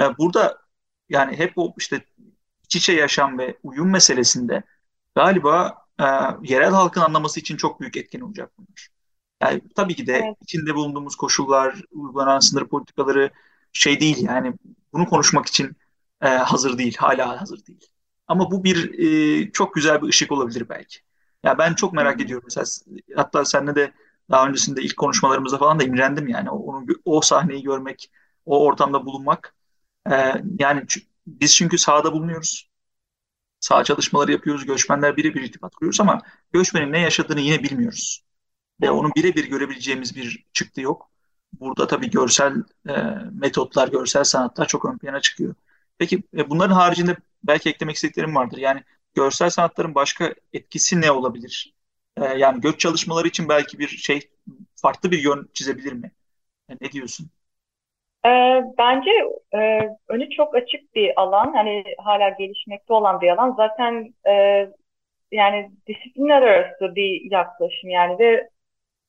E, 0.00 0.18
burada 0.18 0.58
yani 1.08 1.38
hep 1.38 1.52
o 1.56 1.74
işte 1.78 2.04
iç 2.64 2.76
içe 2.76 2.92
yaşam 2.92 3.38
ve 3.38 3.58
uyum 3.62 3.90
meselesinde 3.90 4.62
galiba 5.14 5.84
e, 6.00 6.04
yerel 6.42 6.70
halkın 6.70 7.00
anlaması 7.00 7.40
için 7.40 7.56
çok 7.56 7.80
büyük 7.80 7.96
etken 7.96 8.20
olacak 8.20 8.52
bunlar. 8.58 8.88
Yani 9.42 9.62
tabii 9.76 9.94
ki 9.96 10.06
de 10.06 10.12
evet. 10.12 10.36
içinde 10.42 10.74
bulunduğumuz 10.74 11.16
koşullar, 11.16 11.82
uygulanan 11.90 12.38
sınır 12.40 12.68
politikaları 12.68 13.30
şey 13.72 14.00
değil 14.00 14.18
yani 14.28 14.54
bunu 14.92 15.06
konuşmak 15.08 15.46
için 15.46 15.76
e, 16.22 16.28
hazır 16.28 16.78
değil, 16.78 16.96
hala 16.98 17.40
hazır 17.40 17.66
değil. 17.66 17.88
Ama 18.30 18.50
bu 18.50 18.64
bir 18.64 19.00
e, 19.46 19.52
çok 19.52 19.74
güzel 19.74 20.02
bir 20.02 20.08
ışık 20.08 20.32
olabilir 20.32 20.68
belki. 20.68 20.98
Ya 21.44 21.58
ben 21.58 21.74
çok 21.74 21.92
merak 21.92 22.20
ediyorum 22.20 22.44
mesela 22.46 22.66
hatta 23.16 23.44
seninle 23.44 23.74
de 23.74 23.92
daha 24.30 24.48
öncesinde 24.48 24.82
ilk 24.82 24.96
konuşmalarımızda 24.96 25.58
falan 25.58 25.80
da 25.80 25.84
imrendim 25.84 26.28
yani 26.28 26.50
onu 26.50 26.86
o 27.04 27.20
sahneyi 27.20 27.62
görmek, 27.62 28.10
o 28.46 28.64
ortamda 28.66 29.06
bulunmak. 29.06 29.54
E, 30.12 30.14
yani 30.60 30.84
biz 31.26 31.56
çünkü 31.56 31.78
sahada 31.78 32.12
bulunuyoruz. 32.12 32.70
Saha 33.60 33.84
çalışmaları 33.84 34.32
yapıyoruz, 34.32 34.66
göçmenler 34.66 35.16
birebir 35.16 35.42
irtibat 35.42 35.74
kuruyoruz 35.74 36.00
ama 36.00 36.22
göçmenin 36.52 36.92
ne 36.92 37.00
yaşadığını 37.00 37.40
yine 37.40 37.62
bilmiyoruz 37.62 38.24
ve 38.82 38.90
onu 38.90 39.10
birebir 39.16 39.44
görebileceğimiz 39.50 40.16
bir 40.16 40.46
çıktı 40.54 40.80
yok. 40.82 41.10
Burada 41.60 41.86
tabii 41.86 42.10
görsel 42.10 42.54
e, 42.88 42.92
metotlar, 43.32 43.88
görsel 43.88 44.24
sanatlar 44.24 44.66
çok 44.66 44.84
ön 44.84 44.98
plana 44.98 45.20
çıkıyor. 45.20 45.54
Peki 46.00 46.22
e, 46.36 46.50
bunların 46.50 46.74
haricinde 46.74 47.16
belki 47.44 47.70
eklemek 47.70 47.96
istediklerim 47.96 48.34
vardır. 48.34 48.58
Yani 48.58 48.80
görsel 49.14 49.50
sanatların 49.50 49.94
başka 49.94 50.34
etkisi 50.52 51.00
ne 51.00 51.10
olabilir? 51.10 51.74
E, 52.16 52.24
yani 52.24 52.60
göç 52.60 52.80
çalışmaları 52.80 53.28
için 53.28 53.48
belki 53.48 53.78
bir 53.78 53.88
şey 53.88 54.30
farklı 54.76 55.10
bir 55.10 55.22
yön 55.22 55.48
çizebilir 55.54 55.92
mi? 55.92 56.12
E, 56.68 56.74
ne 56.80 56.92
diyorsun? 56.92 57.30
Bence 58.78 59.10
e, 59.54 59.88
önü 60.08 60.30
çok 60.30 60.54
açık 60.54 60.94
bir 60.94 61.20
alan. 61.20 61.52
Hani 61.52 61.84
hala 61.98 62.28
gelişmekte 62.28 62.92
olan 62.92 63.20
bir 63.20 63.28
alan. 63.28 63.54
Zaten 63.56 64.14
yani 65.32 65.70
disiplinler 65.86 66.42
arası 66.42 66.94
bir 66.94 67.30
yaklaşım 67.30 67.90
yani 67.90 68.18
ve 68.18 68.50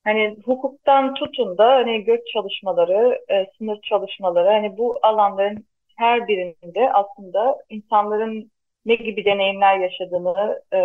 hani 0.04 0.38
hukuktan 0.46 1.14
tutun 1.14 1.58
da 1.58 1.68
hani 1.72 2.04
göç 2.04 2.22
çalışmaları, 2.34 3.22
e, 3.30 3.48
sınır 3.58 3.82
çalışmaları 3.82 4.50
hani 4.50 4.78
bu 4.78 5.00
alanların 5.04 5.66
her 5.98 6.28
birinde 6.28 6.94
aslında 6.94 7.58
insanların 7.70 8.52
ne 8.86 8.96
gibi 8.96 9.26
deneyimler 9.26 9.80
yaşadığını 9.80 10.62
e, 10.74 10.78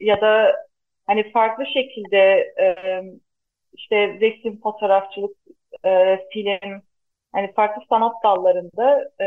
ya 0.00 0.20
da 0.20 0.56
hani 1.06 1.32
farklı 1.32 1.66
şekilde 1.66 2.18
e, 2.60 3.02
işte 3.74 4.20
resim, 4.20 4.60
fotoğrafçılık, 4.60 5.36
e, 5.84 6.18
film 6.32 6.82
hani 7.32 7.52
farklı 7.54 7.82
sanat 7.90 8.24
dallarında 8.24 9.10
e, 9.20 9.26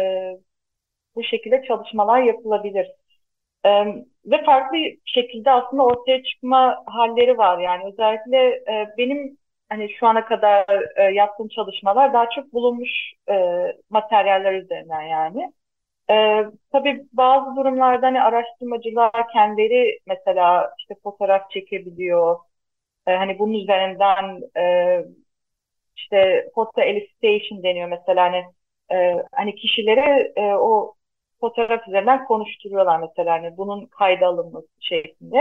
bu 1.15 1.23
şekilde 1.23 1.63
çalışmalar 1.67 2.21
yapılabilir. 2.21 2.87
E, 3.65 3.69
ve 4.25 4.43
farklı 4.45 4.77
şekilde 5.05 5.51
aslında 5.51 5.83
ortaya 5.85 6.23
çıkma 6.23 6.83
halleri 6.85 7.37
var. 7.37 7.59
Yani 7.59 7.83
özellikle 7.93 8.37
e, 8.47 8.89
benim 8.97 9.37
hani 9.69 9.89
şu 9.99 10.07
ana 10.07 10.25
kadar 10.25 10.65
e, 10.97 11.03
yaptığım 11.13 11.47
çalışmalar 11.47 12.13
daha 12.13 12.29
çok 12.29 12.53
bulunmuş 12.53 12.89
e, 13.29 13.33
materyaller 13.89 14.53
üzerinden 14.53 15.01
yani. 15.01 15.53
E, 16.11 16.45
tabii 16.71 17.07
bazı 17.13 17.55
durumlarda 17.55 18.07
hani 18.07 18.21
araştırmacılar 18.21 19.29
kendileri 19.33 19.99
mesela 20.07 20.73
işte 20.79 20.95
fotoğraf 21.03 21.51
çekebiliyor. 21.51 22.39
E, 23.07 23.11
hani 23.15 23.39
bunun 23.39 23.53
üzerinden 23.53 24.41
e, 24.57 25.05
işte 25.97 26.49
photo 26.55 26.81
elicitation 26.81 27.63
deniyor 27.63 27.87
mesela 27.89 28.23
hani 28.23 28.43
e, 29.01 29.23
hani 29.33 29.55
kişilere 29.55 30.33
e, 30.35 30.41
o 30.55 30.93
fotoğraf 31.39 31.87
üzerinden 31.87 32.25
konuşturuyorlar 32.25 32.99
mesela 32.99 33.33
hani 33.33 33.57
bunun 33.57 33.85
kayda 33.85 34.27
alınması 34.27 34.67
şeklinde. 34.79 35.37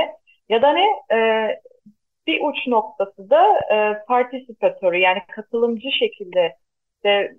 Ya 0.48 0.62
da 0.62 0.68
hani 0.68 0.84
e, 1.12 1.16
bir 2.28 2.40
uç 2.42 2.68
noktası 2.68 3.30
da 3.30 3.60
e, 3.74 4.04
participatory 4.08 5.00
yani 5.00 5.20
katılımcı 5.36 5.88
şekilde 6.00 6.56
de 7.04 7.36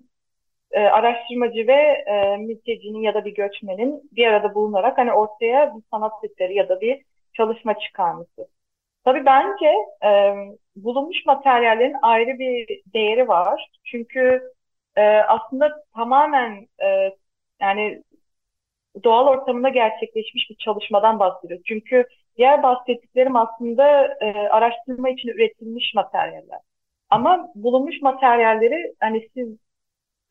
e, 0.72 0.80
araştırmacı 0.82 1.68
ve 1.68 1.74
e, 2.08 2.38
mültecinin 2.38 3.02
ya 3.02 3.14
da 3.14 3.26
bir 3.26 3.36
göçmenin 3.36 4.10
bir 4.12 4.28
arada 4.28 4.56
bulunarak 4.56 4.98
hani 4.98 5.14
ortaya 5.14 5.76
bir 5.78 5.84
sanat 5.92 6.14
eseri 6.24 6.56
ya 6.56 6.70
da 6.70 6.82
bir 6.82 7.02
çalışma 7.34 7.80
çıkarması. 7.80 8.48
Tabii 9.06 9.26
bence 9.26 9.68
e, 10.06 10.36
bulunmuş 10.76 11.26
materyallerin 11.26 11.96
ayrı 12.02 12.40
bir 12.40 12.82
değeri 12.94 13.28
var. 13.28 13.72
Çünkü 13.86 14.42
e, 14.98 15.02
aslında 15.04 15.86
tamamen 15.96 16.68
e, 16.84 17.12
yani 17.62 18.04
doğal 19.04 19.28
ortamında 19.28 19.70
gerçekleşmiş 19.70 20.50
bir 20.50 20.56
çalışmadan 20.56 21.20
bahsediyoruz. 21.20 21.66
Çünkü 21.68 22.06
diğer 22.40 22.64
bahsettiklerim 22.64 23.36
aslında 23.36 24.06
e, 24.22 24.50
araştırma 24.50 25.10
için 25.10 25.30
üretilmiş 25.30 25.94
materyaller. 25.96 26.60
Ama 27.10 27.52
bulunmuş 27.56 28.02
materyalleri 28.02 28.94
hani 29.00 29.30
siz 29.34 29.50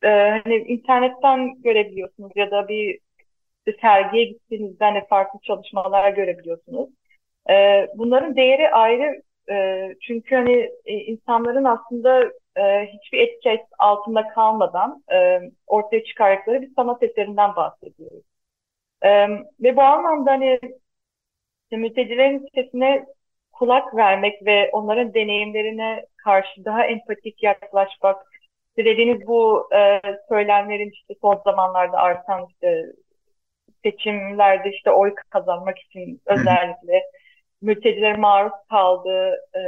e, 0.03 0.07
hani 0.09 0.55
internetten 0.55 1.61
görebiliyorsunuz 1.61 2.31
ya 2.35 2.51
da 2.51 2.67
bir 2.67 2.99
sergiye 3.81 4.23
gittiğinizde 4.23 4.85
hani 4.85 5.07
farklı 5.07 5.39
çalışmalar 5.43 6.11
görebiliyorsunuz. 6.11 6.89
E, 7.49 7.87
bunların 7.95 8.35
değeri 8.35 8.69
ayrı 8.71 9.21
e, 9.51 9.87
çünkü 10.01 10.35
hani 10.35 10.69
e, 10.85 10.93
insanların 10.93 11.63
aslında 11.63 12.23
e, 12.57 12.87
hiçbir 12.87 13.19
etki 13.19 13.65
altında 13.79 14.27
kalmadan 14.27 15.03
e, 15.13 15.41
ortaya 15.67 16.03
çıkardıkları 16.03 16.61
bir 16.61 16.73
sanat 16.75 17.03
eserinden 17.03 17.55
bahsediyoruz. 17.55 18.23
E, 19.01 19.09
ve 19.61 19.75
bu 19.75 19.81
anlamda 19.81 20.31
hani 20.31 20.59
mültecilerin 21.77 22.47
sesine 22.55 23.05
kulak 23.51 23.95
vermek 23.95 24.45
ve 24.45 24.69
onların 24.73 25.13
deneyimlerine 25.13 26.05
karşı 26.17 26.65
daha 26.65 26.85
empatik 26.85 27.43
yaklaşmak, 27.43 28.25
dediğiniz 28.77 29.27
bu 29.27 29.69
e, 29.75 30.01
söylemlerin 30.29 30.91
işte 30.91 31.13
son 31.21 31.41
zamanlarda 31.45 31.97
artan 31.97 32.47
işte 32.49 32.85
seçimlerde 33.83 34.69
işte 34.69 34.91
oy 34.91 35.15
kazanmak 35.29 35.79
için 35.79 36.21
özellikle 36.25 37.03
mültecilerin 37.61 38.19
maruz 38.19 38.53
kaldığı 38.69 39.35
e, 39.55 39.61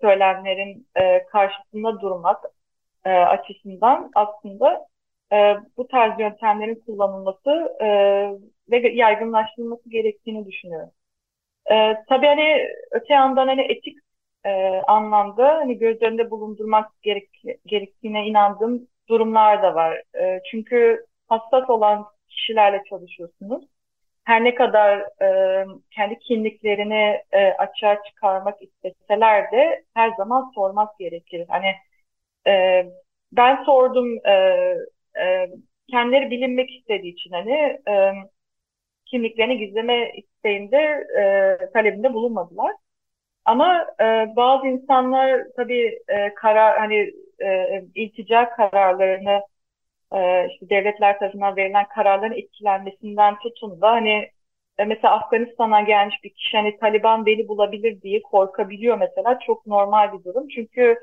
söylemlerin 0.00 0.86
e, 0.96 1.24
karşısında 1.24 2.00
durmak 2.00 2.44
e, 3.04 3.10
açısından 3.10 4.10
aslında 4.14 4.86
e, 5.32 5.56
bu 5.76 5.88
tarz 5.88 6.20
yöntemlerin 6.20 6.82
kullanılması 6.86 7.76
e, 7.80 7.86
ve 8.70 8.88
yaygınlaştırılması 8.88 9.90
gerektiğini 9.90 10.46
düşünüyorum. 10.46 10.90
E, 11.72 11.96
tabii 12.08 12.26
hani 12.26 12.68
öte 12.92 13.14
yandan 13.14 13.46
hani 13.48 13.62
etik 13.62 13.98
e, 14.44 14.50
anlamda 14.86 15.48
hani 15.48 15.78
göz 15.78 16.02
önünde 16.02 16.30
bulundurmak 16.30 17.02
gerek, 17.02 17.28
gerektiğine 17.66 18.26
inandığım 18.26 18.88
durumlar 19.08 19.62
da 19.62 19.74
var. 19.74 20.02
E, 20.20 20.40
çünkü 20.50 21.06
hassas 21.28 21.70
olan 21.70 22.06
kişilerle 22.28 22.82
çalışıyorsunuz. 22.90 23.64
Her 24.24 24.44
ne 24.44 24.54
kadar 24.54 24.98
e, 25.22 25.66
kendi 25.90 26.18
kimliklerini 26.18 27.22
e, 27.32 27.52
açığa 27.52 28.04
çıkarmak 28.04 28.62
isteseler 28.62 29.52
de 29.52 29.84
her 29.94 30.10
zaman 30.16 30.52
sormak 30.54 30.98
gerekir. 30.98 31.46
Hani 31.48 31.74
e, 32.46 32.84
ben 33.32 33.64
sordum 33.64 34.26
e, 34.26 34.32
e, 35.20 35.48
kendileri 35.90 36.30
bilinmek 36.30 36.70
istediği 36.70 37.12
için 37.12 37.30
hani 37.30 37.80
e, 37.88 38.12
kimliklerini 39.12 39.58
gizleme 39.58 40.12
isteğinde 40.14 40.78
e, 41.20 41.72
talebinde 41.72 42.14
bulunmadılar. 42.14 42.72
Ama 43.44 43.86
e, 44.00 44.36
bazı 44.36 44.66
insanlar 44.66 45.42
tabii 45.56 46.00
e, 46.08 46.34
karar 46.34 46.78
hani 46.78 47.12
e, 47.44 47.82
iltica 47.94 48.50
kararlarını 48.50 49.42
e, 50.14 50.48
işte 50.52 50.68
devletler 50.70 51.18
tarafından 51.18 51.56
verilen 51.56 51.88
kararların 51.88 52.32
etkilenmesinden 52.38 53.38
tutun 53.38 53.80
da 53.80 53.90
hani 53.92 54.30
e, 54.78 54.84
mesela 54.84 55.14
Afganistan'a 55.14 55.80
gelmiş 55.80 56.16
bir 56.24 56.30
kişi 56.30 56.56
hani 56.56 56.78
Taliban 56.78 57.26
beni 57.26 57.48
bulabilir 57.48 58.02
diye 58.02 58.22
korkabiliyor 58.22 58.98
mesela 58.98 59.38
çok 59.46 59.66
normal 59.66 60.12
bir 60.18 60.24
durum. 60.24 60.48
Çünkü 60.48 60.98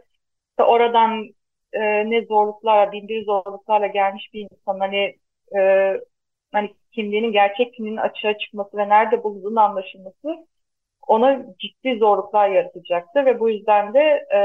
oradan 0.60 1.30
e, 1.74 2.10
ne 2.10 2.26
zorluklarla, 2.26 2.92
bin 2.92 3.08
bir 3.08 3.26
zorluklarla 3.26 3.88
gelmiş 3.88 4.34
bir 4.34 4.42
insan 4.52 4.80
hani 4.80 5.16
e, 5.58 5.94
hani 6.52 6.76
kimliğinin 6.92 7.32
gerçek 7.32 7.74
kimliğinin 7.74 8.02
açığa 8.02 8.38
çıkması 8.38 8.78
ve 8.78 8.90
nerede 8.90 9.24
bulunduğunun 9.24 9.56
anlaşılması 9.56 10.48
ona 11.08 11.46
ciddi 11.60 11.98
zorluklar 12.00 12.50
yaratacaktı 12.50 13.26
ve 13.26 13.40
bu 13.40 13.50
yüzden 13.50 13.94
de 13.94 14.28
e, 14.34 14.40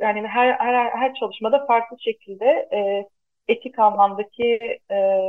yani 0.00 0.26
her, 0.26 0.52
her, 0.52 0.90
her 0.90 1.14
çalışmada 1.14 1.66
farklı 1.66 1.96
şekilde 2.00 2.68
e, 2.72 3.08
etik 3.48 3.78
anlamdaki 3.78 4.78
e, 4.90 5.20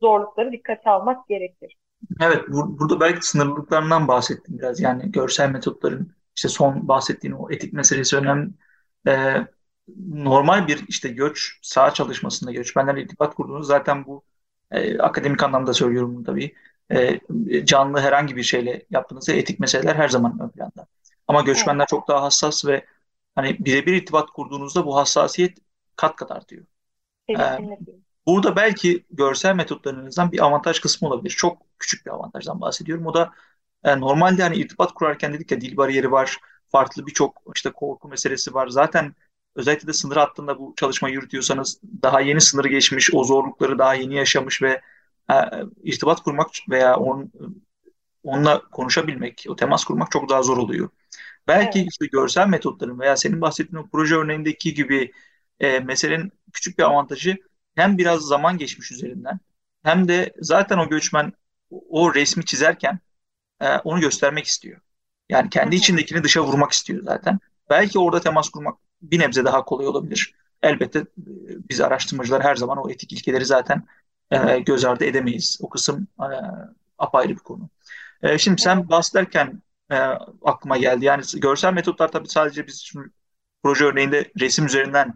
zorlukları 0.00 0.52
dikkate 0.52 0.90
almak 0.90 1.28
gerekir. 1.28 1.76
Evet, 2.20 2.42
bu, 2.48 2.78
burada 2.78 3.00
belki 3.00 3.26
sınırlılıklarından 3.26 4.08
bahsettim 4.08 4.58
biraz. 4.58 4.80
Yani 4.80 5.12
görsel 5.12 5.50
metotların 5.50 6.12
işte 6.36 6.48
son 6.48 6.88
bahsettiğin 6.88 7.34
o 7.34 7.50
etik 7.50 7.72
meselesi 7.72 8.16
önemli. 8.16 8.50
Ee, 9.06 9.34
normal 10.08 10.68
bir 10.68 10.84
işte 10.88 11.08
göç, 11.08 11.58
sağ 11.62 11.94
çalışmasında 11.94 12.52
göçmenlerle 12.52 13.02
irtibat 13.02 13.34
kurduğunuz 13.34 13.66
zaten 13.66 14.06
bu 14.06 14.22
e, 14.74 14.98
akademik 14.98 15.42
anlamda 15.42 15.74
söylüyorum 15.74 16.16
bunu 16.16 16.24
tabii. 16.24 16.54
E, 16.90 17.20
canlı 17.64 18.00
herhangi 18.00 18.36
bir 18.36 18.42
şeyle 18.42 18.86
yaptığınızda 18.90 19.32
etik 19.32 19.60
meseleler 19.60 19.94
her 19.94 20.08
zaman 20.08 20.38
ön 20.40 20.48
planda. 20.48 20.86
Ama 21.28 21.40
göçmenler 21.40 21.80
evet. 21.80 21.88
çok 21.88 22.08
daha 22.08 22.22
hassas 22.22 22.66
ve 22.66 22.84
hani 23.34 23.56
birebir 23.58 23.92
irtibat 23.92 24.30
kurduğunuzda 24.30 24.86
bu 24.86 24.96
hassasiyet 24.96 25.58
kat 25.96 26.16
kat 26.16 26.32
artıyor. 26.32 26.64
Ee, 27.30 27.34
burada 28.26 28.56
belki 28.56 29.04
görsel 29.10 29.54
metotlarınızdan 29.54 30.32
bir 30.32 30.44
avantaj 30.44 30.80
kısmı 30.80 31.08
olabilir. 31.08 31.30
Çok 31.30 31.62
küçük 31.78 32.06
bir 32.06 32.10
avantajdan 32.10 32.60
bahsediyorum. 32.60 33.06
O 33.06 33.14
da 33.14 33.32
e, 33.84 34.00
normalde 34.00 34.42
hani 34.42 34.56
irtibat 34.56 34.94
kurarken 34.94 35.32
dedik 35.32 35.50
ya 35.50 35.60
dil 35.60 35.76
bariyeri 35.76 36.12
var, 36.12 36.38
farklı 36.68 37.06
birçok 37.06 37.42
işte 37.56 37.70
korku 37.70 38.08
meselesi 38.08 38.54
var. 38.54 38.68
Zaten 38.68 39.14
özellikle 39.54 39.88
de 39.88 39.92
sınır 39.92 40.16
hattında 40.16 40.58
bu 40.58 40.74
çalışmayı 40.76 41.14
yürütüyorsanız 41.14 41.80
daha 42.02 42.20
yeni 42.20 42.40
sınırı 42.40 42.68
geçmiş, 42.68 43.14
o 43.14 43.24
zorlukları 43.24 43.78
daha 43.78 43.94
yeni 43.94 44.14
yaşamış 44.16 44.62
ve 44.62 44.80
e, 45.30 45.34
irtibat 45.82 46.20
kurmak 46.22 46.48
veya 46.70 46.96
on, 46.96 47.32
onunla 48.22 48.60
konuşabilmek, 48.60 49.46
o 49.48 49.56
temas 49.56 49.84
kurmak 49.84 50.10
çok 50.10 50.28
daha 50.28 50.42
zor 50.42 50.56
oluyor. 50.56 50.88
Belki 51.48 51.78
evet. 51.78 51.88
işte 51.90 52.06
görsel 52.06 52.48
metotların 52.48 53.00
veya 53.00 53.16
senin 53.16 53.40
bahsettiğin 53.40 53.82
o 53.82 53.88
proje 53.92 54.14
örneğindeki 54.14 54.74
gibi 54.74 55.12
e, 55.60 55.80
meselenin 55.80 56.32
küçük 56.52 56.78
bir 56.78 56.82
avantajı 56.82 57.36
hem 57.74 57.98
biraz 57.98 58.20
zaman 58.20 58.58
geçmiş 58.58 58.92
üzerinden 58.92 59.40
hem 59.82 60.08
de 60.08 60.34
zaten 60.40 60.78
o 60.78 60.88
göçmen 60.88 61.32
o 61.70 62.14
resmi 62.14 62.44
çizerken 62.44 62.98
e, 63.60 63.68
onu 63.68 64.00
göstermek 64.00 64.46
istiyor. 64.46 64.80
Yani 65.28 65.50
kendi 65.50 65.76
içindekini 65.76 66.24
dışa 66.24 66.44
vurmak 66.44 66.72
istiyor 66.72 67.02
zaten. 67.04 67.38
Belki 67.70 67.98
orada 67.98 68.20
temas 68.20 68.48
kurmak 68.48 68.78
bir 69.10 69.18
nebze 69.18 69.44
daha 69.44 69.64
kolay 69.64 69.86
olabilir. 69.86 70.34
Elbette 70.62 70.98
e, 70.98 71.04
biz 71.70 71.80
araştırmacılar 71.80 72.42
her 72.42 72.56
zaman 72.56 72.78
o 72.78 72.90
etik 72.90 73.12
ilkeleri 73.12 73.44
zaten 73.44 73.86
e, 74.30 74.58
göz 74.58 74.84
ardı 74.84 75.04
edemeyiz. 75.04 75.58
O 75.62 75.68
kısım 75.68 76.08
e, 76.20 76.28
apayrı 76.98 77.30
bir 77.30 77.36
konu. 77.36 77.68
E, 78.22 78.38
şimdi 78.38 78.62
sen 78.62 78.88
bahsederken 78.88 79.62
e, 79.90 79.96
aklıma 80.44 80.76
geldi. 80.76 81.04
Yani 81.04 81.22
görsel 81.36 81.72
metotlar 81.72 82.12
tabii 82.12 82.28
sadece 82.28 82.66
biz 82.66 82.80
şimdi 82.80 83.08
proje 83.62 83.84
örneğinde 83.84 84.32
resim 84.40 84.66
üzerinden 84.66 85.14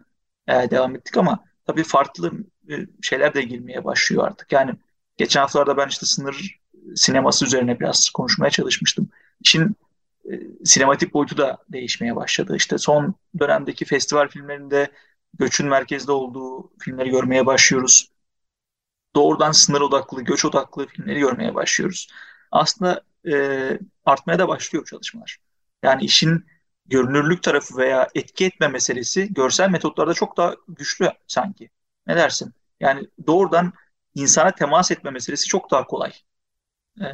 e, 0.48 0.70
devam 0.70 0.96
ettik 0.96 1.16
ama 1.16 1.44
tabii 1.66 1.82
farklı 1.82 2.32
e, 2.70 2.74
şeyler 3.02 3.34
de 3.34 3.42
girmeye 3.42 3.84
başlıyor 3.84 4.26
artık. 4.26 4.52
Yani 4.52 4.74
geçen 5.16 5.40
haftalarda 5.40 5.76
ben 5.76 5.88
işte 5.88 6.06
sınır 6.06 6.60
sineması 6.96 7.44
üzerine 7.44 7.80
biraz 7.80 8.10
konuşmaya 8.10 8.50
çalışmıştım. 8.50 9.08
İşin 9.40 9.76
sinematik 10.64 11.14
boyutu 11.14 11.36
da 11.38 11.58
değişmeye 11.72 12.16
başladı. 12.16 12.56
İşte 12.56 12.78
son 12.78 13.14
dönemdeki 13.40 13.84
festival 13.84 14.28
filmlerinde 14.28 14.92
göçün 15.38 15.68
merkezde 15.68 16.12
olduğu 16.12 16.70
filmleri 16.78 17.10
görmeye 17.10 17.46
başlıyoruz. 17.46 18.10
Doğrudan 19.14 19.52
sınır 19.52 19.80
odaklı, 19.80 20.22
göç 20.22 20.44
odaklı 20.44 20.86
filmleri 20.86 21.20
görmeye 21.20 21.54
başlıyoruz. 21.54 22.08
Aslında 22.50 23.02
e, 23.32 23.78
artmaya 24.04 24.38
da 24.38 24.48
başlıyor 24.48 24.84
çalışmalar. 24.86 25.38
Yani 25.82 26.04
işin 26.04 26.46
görünürlük 26.86 27.42
tarafı 27.42 27.76
veya 27.76 28.08
etki 28.14 28.44
etme 28.46 28.68
meselesi 28.68 29.34
görsel 29.34 29.70
metotlarda 29.70 30.14
çok 30.14 30.36
daha 30.36 30.54
güçlü 30.68 31.10
sanki. 31.26 31.70
Ne 32.06 32.16
dersin? 32.16 32.54
Yani 32.80 33.08
doğrudan 33.26 33.72
insana 34.14 34.50
temas 34.50 34.90
etme 34.90 35.10
meselesi 35.10 35.46
çok 35.48 35.70
daha 35.70 35.86
kolay. 35.86 36.12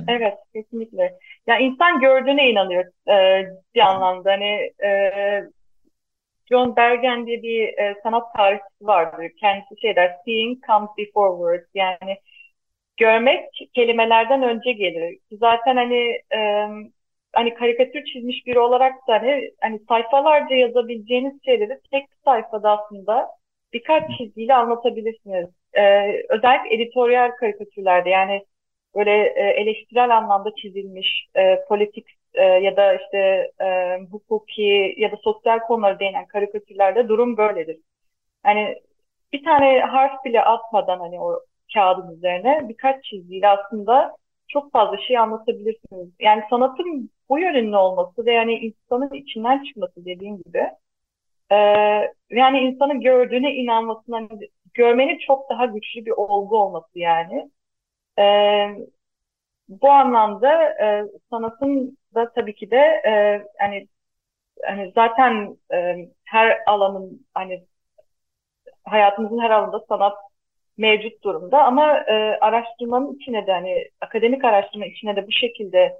Evet, 0.08 0.34
kesinlikle. 0.52 1.18
Ya 1.46 1.58
insan 1.58 2.00
gördüğüne 2.00 2.50
inanıyor 2.50 2.84
e, 3.08 3.46
bir 3.74 3.80
anlamda. 3.80 4.32
Hani 4.32 4.72
e, 4.84 5.12
John 6.50 6.76
Bergen 6.76 7.26
diye 7.26 7.42
bir 7.42 7.78
e, 7.78 7.94
sanat 8.02 8.34
tarihçisi 8.34 8.86
vardır. 8.86 9.30
Kendisi 9.40 9.80
şey 9.80 9.96
der, 9.96 10.16
seeing 10.24 10.66
comes 10.66 10.90
before 10.98 11.36
words. 11.36 11.70
Yani 11.74 12.16
görmek 12.96 13.44
kelimelerden 13.74 14.42
önce 14.42 14.72
gelir. 14.72 15.18
Zaten 15.32 15.76
hani 15.76 16.20
e, 16.34 16.68
hani 17.32 17.54
karikatür 17.54 18.04
çizmiş 18.04 18.46
biri 18.46 18.58
olarak 18.58 19.08
da 19.08 19.12
hani, 19.12 19.50
hani 19.60 19.80
sayfalarca 19.88 20.56
yazabileceğiniz 20.56 21.44
şeyleri 21.44 21.78
tek 21.90 22.02
bir 22.10 22.16
sayfada 22.24 22.70
aslında 22.70 23.28
birkaç 23.72 24.18
çizgiyle 24.18 24.54
anlatabilirsiniz. 24.54 25.48
E, 25.74 25.82
özellikle 26.28 26.74
editoryal 26.74 27.30
karikatürlerde 27.30 28.10
yani 28.10 28.42
böyle 28.94 29.10
e, 29.26 29.42
eleştirel 29.62 30.16
anlamda 30.16 30.54
çizilmiş 30.54 31.28
e, 31.36 31.64
politik 31.68 32.06
e, 32.34 32.42
ya 32.42 32.76
da 32.76 32.94
işte 32.94 33.50
e, 33.60 33.98
hukuki 34.10 34.94
ya 34.98 35.12
da 35.12 35.16
sosyal 35.16 35.58
konulara 35.58 35.98
değinen 35.98 36.26
karikatürlerde 36.26 37.08
durum 37.08 37.36
böyledir. 37.36 37.78
Hani 38.42 38.82
bir 39.32 39.44
tane 39.44 39.80
harf 39.80 40.24
bile 40.24 40.42
atmadan 40.44 41.00
hani 41.00 41.20
o 41.20 41.40
kağıdın 41.74 42.16
üzerine 42.16 42.68
birkaç 42.68 43.04
çizgiyle 43.04 43.48
aslında 43.48 44.16
çok 44.48 44.72
fazla 44.72 44.98
şey 44.98 45.18
anlatabilirsiniz. 45.18 46.08
Yani 46.20 46.42
sanatın 46.50 47.10
bu 47.28 47.38
yönünün 47.38 47.72
olması 47.72 48.26
ve 48.26 48.32
yani 48.32 48.54
insanın 48.54 49.14
içinden 49.14 49.64
çıkması 49.64 50.04
dediğim 50.04 50.36
gibi 50.42 50.68
e, 51.50 51.56
yani 52.30 52.58
insanın 52.60 53.00
gördüğüne 53.00 53.54
inanmasına 53.54 54.16
hani 54.16 54.28
görmenin 54.74 55.18
çok 55.26 55.50
daha 55.50 55.66
güçlü 55.66 56.06
bir 56.06 56.10
olgu 56.10 56.58
olması 56.58 56.98
yani. 56.98 57.50
E, 58.18 58.24
bu 59.68 59.90
anlamda 59.90 60.62
e, 60.62 61.04
sanatın 61.30 61.98
da 62.14 62.32
tabii 62.32 62.54
ki 62.54 62.70
de 62.70 62.76
e, 63.06 63.44
hani 63.58 63.88
hani 64.64 64.92
zaten 64.94 65.56
e, 65.72 66.08
her 66.24 66.58
alanın 66.66 67.26
hani 67.34 67.64
hayatımızın 68.84 69.38
her 69.38 69.50
alanında 69.50 69.84
sanat 69.88 70.16
mevcut 70.78 71.24
durumda 71.24 71.64
ama 71.64 71.98
e, 71.98 72.38
araştırmanın 72.40 73.14
içine 73.14 73.46
de 73.46 73.52
hani 73.52 73.90
akademik 74.00 74.44
araştırma 74.44 74.86
içine 74.86 75.16
de 75.16 75.26
bu 75.26 75.32
şekilde 75.32 75.96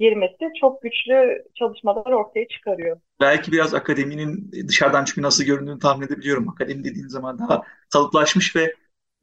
girmesi 0.00 0.50
çok 0.60 0.82
güçlü 0.82 1.44
çalışmalar 1.54 2.12
ortaya 2.12 2.48
çıkarıyor. 2.48 3.00
Belki 3.20 3.52
biraz 3.52 3.74
akademinin 3.74 4.52
dışarıdan 4.68 5.04
çünkü 5.04 5.22
nasıl 5.22 5.44
göründüğünü 5.44 5.78
tahmin 5.78 6.06
edebiliyorum. 6.06 6.48
Akademi 6.48 6.84
dediğin 6.84 7.08
zaman 7.08 7.38
daha 7.38 7.62
kalıplaşmış 7.92 8.56
ve 8.56 8.74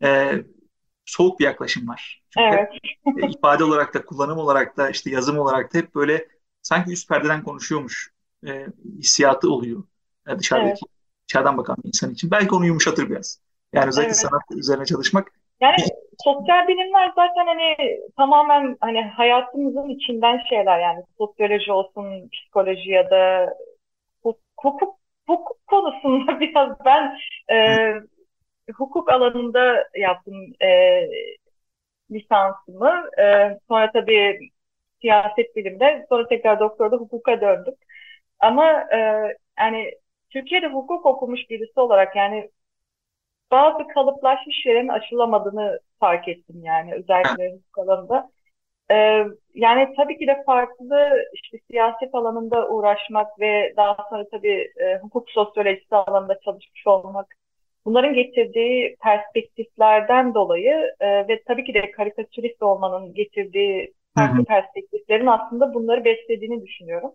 e, 0.04 0.32
soğuk 1.10 1.39
bir 1.39 1.45
yaklaşım 1.45 1.88
var. 1.88 2.22
Çünkü 2.30 2.56
evet. 2.56 3.24
e, 3.24 3.30
ifade 3.30 3.63
olarak 3.63 3.93
da 3.93 4.06
kullanım 4.06 4.38
olarak 4.38 4.78
da 4.78 4.89
işte 4.89 5.10
yazım 5.10 5.39
olarak 5.39 5.74
da 5.74 5.78
hep 5.78 5.95
böyle 5.95 6.28
sanki 6.62 6.91
üst 6.91 7.10
perdeden 7.10 7.43
konuşuyormuş 7.43 8.12
e, 8.48 8.67
hissiyatı 8.98 9.52
oluyor 9.52 9.84
e, 10.28 10.39
dışarıdaki 10.39 10.69
evet. 10.69 10.80
dışarıdan 11.28 11.58
bakan 11.58 11.78
bir 11.84 11.88
insan 11.88 12.12
için. 12.12 12.32
Belki 12.32 12.56
onu 12.56 12.65
yumuşatır 12.65 13.10
biraz. 13.10 13.41
Yani 13.74 13.88
özellikle 13.88 14.08
evet. 14.08 14.17
sanat 14.17 14.41
üzerine 14.52 14.86
çalışmak. 14.86 15.32
Yani 15.62 15.76
sosyal 16.24 16.67
bilimler 16.67 17.12
zaten 17.15 17.45
hani 17.45 18.00
tamamen 18.17 18.78
hani 18.80 19.02
hayatımızın 19.02 19.89
içinden 19.89 20.41
şeyler 20.50 20.80
yani 20.80 21.04
sosyoloji 21.17 21.72
olsun, 21.72 22.30
psikoloji 22.30 22.89
ya 22.89 23.10
da 23.10 23.54
hukuk 24.24 25.00
hukuk 25.28 25.67
konusunda 25.67 26.39
biraz 26.39 26.78
ben 26.86 27.17
e, 27.52 27.56
hukuk 28.72 29.10
alanında 29.10 29.88
yaptım 29.96 30.36
e, 30.62 31.02
lisansımı. 32.12 33.10
E, 33.22 33.58
sonra 33.68 33.92
tabii 33.92 34.40
siyaset 35.02 35.56
bilimde, 35.56 36.06
sonra 36.10 36.28
tekrar 36.28 36.60
doktorda 36.60 36.96
hukuka 36.96 37.42
döndüm. 37.42 37.74
Ama 38.40 38.72
e, 38.94 38.98
yani 39.60 39.92
Türkiye'de 40.30 40.68
hukuk 40.68 41.06
okumuş 41.06 41.50
birisi 41.50 41.80
olarak 41.80 42.16
yani 42.16 42.50
bazı 43.52 43.88
kalıplaşmış 43.88 44.64
şeylerin 44.64 44.88
aşılamadığını 44.88 45.80
fark 46.00 46.28
ettim 46.28 46.64
yani 46.64 46.94
özellikle 46.94 47.52
hukuk 47.54 47.78
alanında. 47.78 48.30
Ee, 48.92 49.26
yani 49.56 49.94
tabii 49.98 50.18
ki 50.18 50.28
de 50.28 50.44
farklı 50.46 51.26
işte 51.34 51.58
siyaset 51.72 52.16
alanında 52.16 52.70
uğraşmak 52.70 53.40
ve 53.40 53.74
daha 53.78 54.08
sonra 54.10 54.30
tabii 54.32 54.72
e, 54.78 54.98
hukuk 55.02 55.30
sosyolojisi 55.30 55.96
alanında 55.96 56.40
çalışmış 56.40 56.88
olmak 56.88 57.36
bunların 57.86 58.13
getirdiği 58.13 58.96
perspektiflerden 59.04 60.34
dolayı 60.34 60.96
e, 61.00 61.28
ve 61.28 61.44
tabii 61.48 61.63
ki 61.63 61.74
de 61.74 61.92
karikatürist 61.92 62.63
olmanın 62.63 63.13
getirdiği 63.13 63.94
farklı 64.15 64.46
perspektiflerin 64.46 65.28
aslında 65.28 65.74
bunları 65.74 66.06
beslediğini 66.06 66.65
düşünüyorum. 66.65 67.12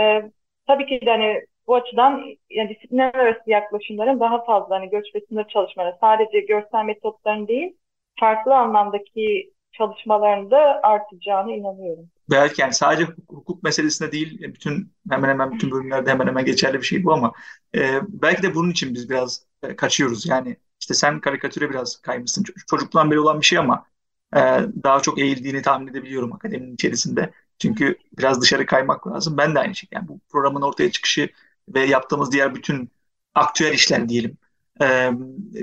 E, 0.00 0.22
tabii 0.66 0.86
ki 0.86 1.06
de 1.06 1.10
hani 1.10 1.46
bu 1.66 1.74
açıdan 1.74 2.24
yani 2.50 2.74
disiplinler 2.74 3.14
arası 3.14 3.50
yaklaşımların 3.50 4.20
daha 4.20 4.44
fazla 4.44 4.74
hani 4.76 4.90
göç 4.90 5.14
ve 5.14 5.20
sınır 5.28 5.48
çalışmaları 5.48 5.96
sadece 6.00 6.40
görsel 6.40 6.84
metotların 6.84 7.48
değil 7.48 7.76
farklı 8.20 8.56
anlamdaki 8.56 9.52
çalışmalarında 9.72 10.80
artacağını 10.82 11.52
inanıyorum. 11.52 12.10
Belki 12.30 12.62
yani 12.62 12.72
sadece 12.72 13.12
hukuk 13.28 13.62
meselesinde 13.62 14.12
değil 14.12 14.38
bütün 14.42 14.92
hemen 15.10 15.28
hemen 15.28 15.52
bütün 15.52 15.70
bölümlerde 15.70 16.10
hemen 16.10 16.26
hemen 16.26 16.44
geçerli 16.44 16.78
bir 16.78 16.86
şey 16.86 17.04
bu 17.04 17.12
ama 17.12 17.32
e, 17.76 18.00
belki 18.08 18.42
de 18.42 18.54
bunun 18.54 18.70
için 18.70 18.94
biz 18.94 19.10
biraz 19.10 19.42
e, 19.62 19.76
kaçıyoruz. 19.76 20.26
Yani 20.26 20.56
işte 20.80 20.94
sen 20.94 21.20
karikatüre 21.20 21.70
biraz 21.70 22.00
kaymışsın. 22.02 22.44
Çocukluğun 22.70 23.10
beri 23.10 23.20
olan 23.20 23.40
bir 23.40 23.46
şey 23.46 23.58
ama 23.58 23.86
e, 24.36 24.38
daha 24.84 25.00
çok 25.00 25.18
eğildiğini 25.18 25.62
tahmin 25.62 25.88
edebiliyorum 25.88 26.32
akademinin 26.32 26.74
içerisinde. 26.74 27.32
Çünkü 27.58 27.98
biraz 28.18 28.42
dışarı 28.42 28.66
kaymak 28.66 29.06
lazım. 29.06 29.36
Ben 29.36 29.54
de 29.54 29.58
aynı 29.58 29.74
şey. 29.74 29.88
Yani 29.92 30.08
bu 30.08 30.20
programın 30.28 30.62
ortaya 30.62 30.90
çıkışı 30.92 31.28
ve 31.68 31.80
yaptığımız 31.86 32.32
diğer 32.32 32.54
bütün 32.54 32.90
aktüel 33.34 33.72
işler 33.72 34.08
diyelim. 34.08 34.38
E, 34.82 35.10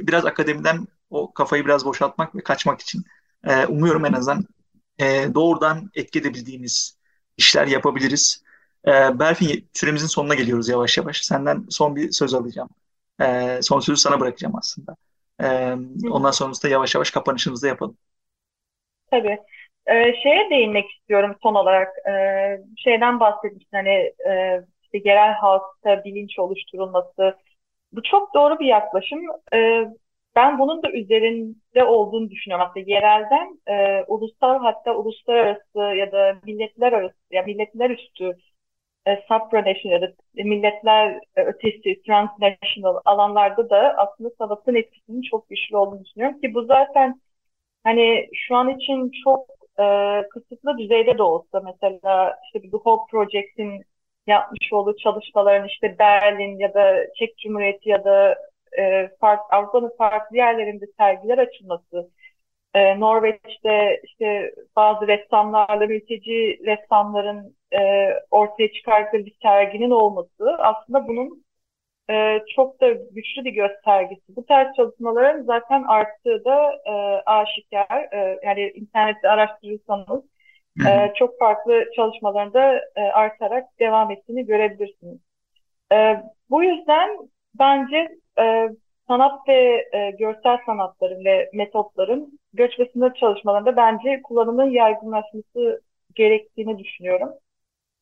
biraz 0.07 0.25
akademiden 0.25 0.87
o 1.09 1.33
kafayı 1.33 1.65
biraz 1.65 1.85
boşaltmak 1.85 2.35
ve 2.35 2.43
kaçmak 2.43 2.81
için. 2.81 3.03
E, 3.43 3.65
umuyorum 3.65 4.05
en 4.05 4.13
azından 4.13 4.45
e, 4.99 5.29
doğrudan 5.33 5.91
etki 5.93 6.19
edebildiğimiz 6.19 6.97
işler 7.37 7.67
yapabiliriz. 7.67 8.43
E, 8.87 9.19
Berfin 9.19 9.69
süremizin 9.73 10.07
sonuna 10.07 10.35
geliyoruz 10.35 10.69
yavaş 10.69 10.97
yavaş. 10.97 11.21
Senden 11.21 11.65
son 11.69 11.95
bir 11.95 12.11
söz 12.11 12.33
alacağım. 12.33 12.69
E, 13.21 13.59
son 13.61 13.79
sözü 13.79 14.01
sana 14.01 14.19
bırakacağım 14.19 14.55
aslında. 14.55 14.95
E, 15.41 15.75
ondan 16.09 16.31
sonrasında 16.31 16.71
yavaş 16.71 16.95
yavaş 16.95 17.11
kapanışımızı 17.11 17.63
da 17.63 17.67
yapalım. 17.67 17.97
Tabii. 19.11 19.37
Ee, 19.87 20.13
şeye 20.23 20.49
değinmek 20.49 20.91
istiyorum 20.91 21.35
son 21.43 21.55
olarak. 21.55 21.87
Ee, 22.09 22.59
şeyden 22.77 23.19
bahsetmiştin 23.19 23.77
hani 23.77 23.89
e, 24.29 24.61
işte 24.83 25.09
yerel 25.09 25.33
halkta 25.33 26.03
bilinç 26.03 26.39
oluşturulması. 26.39 27.37
Bu 27.91 28.03
çok 28.03 28.33
doğru 28.33 28.59
bir 28.59 28.65
yaklaşım. 28.65 29.19
Ee, 29.53 29.85
ben 30.35 30.59
bunun 30.59 30.83
da 30.83 30.91
üzerinde 30.91 31.83
olduğunu 31.83 32.29
düşünüyorum. 32.29 32.65
Aslında 32.69 32.91
yerelden 32.91 33.59
e, 33.67 34.03
ulusal 34.07 34.59
hatta 34.59 34.95
uluslararası 34.95 35.79
ya 35.79 36.11
da 36.11 36.35
milletler 36.45 36.93
arası 36.93 37.15
ya 37.31 37.43
milletler 37.43 37.89
üstü 37.89 38.37
e, 40.37 40.43
milletler 40.43 41.19
ötesi 41.35 42.01
transnational 42.07 43.01
alanlarda 43.05 43.69
da 43.69 43.95
aslında 43.97 44.29
sanatın 44.37 44.75
etkisinin 44.75 45.21
çok 45.21 45.49
güçlü 45.49 45.77
olduğunu 45.77 46.05
düşünüyorum 46.05 46.41
ki 46.41 46.53
bu 46.53 46.65
zaten 46.65 47.21
hani 47.83 48.29
şu 48.33 48.55
an 48.55 48.69
için 48.69 49.11
çok 49.23 49.49
e, 49.79 49.83
kısıtlı 50.29 50.77
düzeyde 50.77 51.17
de 51.17 51.23
olsa 51.23 51.61
mesela 51.65 52.37
işte 52.45 52.69
The 52.69 52.77
Hope 52.77 53.11
Project'in 53.11 53.83
yapmış 54.27 54.73
olduğu 54.73 54.97
çalışmaların 54.97 55.67
işte 55.67 55.99
Berlin 55.99 56.59
ya 56.59 56.73
da 56.73 57.07
Çek 57.19 57.37
Cumhuriyeti 57.37 57.89
ya 57.89 58.03
da 58.05 58.35
e, 58.79 59.09
farklı, 59.19 59.57
Avrupa'nın 59.57 59.97
farklı 59.97 60.37
yerlerinde 60.37 60.85
sergiler 60.97 61.37
açılması, 61.37 62.11
e, 62.73 62.99
Norveç'te 62.99 64.01
işte 64.03 64.53
bazı 64.75 65.07
ressamlarla 65.07 65.87
mülteci 65.87 66.59
ressamların 66.65 67.56
e, 67.73 68.13
ortaya 68.31 68.71
çıkarttığı 68.73 69.25
bir 69.25 69.35
serginin 69.41 69.91
olması 69.91 70.57
aslında 70.59 71.07
bunun 71.07 71.45
e, 72.09 72.39
çok 72.55 72.81
da 72.81 72.89
güçlü 72.91 73.45
bir 73.45 73.51
göstergesi. 73.51 74.35
Bu 74.35 74.45
tarz 74.45 74.75
çalışmaların 74.75 75.43
zaten 75.43 75.83
arttığı 75.83 76.45
da 76.45 76.71
e, 76.85 76.91
aşikar. 77.25 78.13
E, 78.13 78.39
yani 78.43 78.71
internette 78.75 79.29
araştırırsanız 79.29 80.23
e, 80.87 81.13
çok 81.15 81.39
farklı 81.39 81.85
çalışmalarında 81.95 82.81
e, 82.95 83.01
artarak 83.01 83.79
devam 83.79 84.11
ettiğini 84.11 84.45
görebilirsiniz. 84.45 85.19
E, 85.93 86.23
bu 86.49 86.63
yüzden 86.63 87.09
bence 87.59 88.07
e, 88.39 88.69
sanat 89.07 89.47
ve 89.47 89.85
e, 89.93 90.11
görsel 90.11 90.57
sanatların 90.65 91.25
ve 91.25 91.49
metotların 91.53 92.39
göç 92.53 92.79
ve 92.79 92.89
sınır 92.93 93.13
çalışmalarında 93.13 93.77
bence 93.77 94.21
kullanımın 94.21 94.69
yaygınlaşması 94.69 95.81
gerektiğini 96.15 96.79
düşünüyorum. 96.79 97.29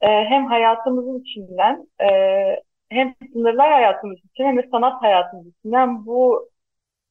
E, 0.02 0.08
hem 0.08 0.46
hayatımızın 0.46 1.20
içinden 1.20 1.88
e, 2.02 2.08
hem 2.90 3.16
sınırlar 3.34 3.72
hayatımız 3.72 4.18
için 4.18 4.44
hem 4.44 4.58
de 4.58 4.68
sanat 4.72 5.02
hayatımız 5.02 5.48
içinden 5.48 6.06
bu 6.06 6.50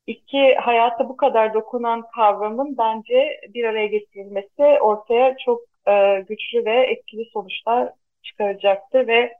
iki 0.07 0.55
hayata 0.55 1.09
bu 1.09 1.17
kadar 1.17 1.55
dokunan 1.55 2.03
kavramın 2.17 2.79
bence 2.79 3.41
bir 3.55 3.65
araya 3.65 3.87
getirilmesi 3.87 4.63
ortaya 4.81 5.37
çok 5.45 5.61
e, 5.89 6.21
güçlü 6.29 6.65
ve 6.65 6.87
etkili 6.87 7.25
sonuçlar 7.33 7.93
çıkaracaktır 8.23 9.07
ve 9.07 9.35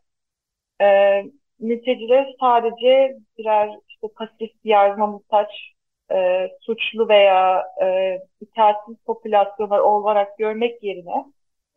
e, 0.81 1.23
mültecileri 1.61 2.37
sadece 2.41 3.17
birer 3.39 3.71
işte 3.89 4.09
pasif 4.17 4.51
yardıma 4.65 5.07
muhtaç 5.07 5.51
e, 6.13 6.49
suçlu 6.61 7.09
veya 7.09 7.65
e, 7.83 8.19
itaatsiz 8.41 8.97
popülasyonlar 9.07 9.79
olarak 9.79 10.39
görmek 10.39 10.83
yerine 10.83 11.25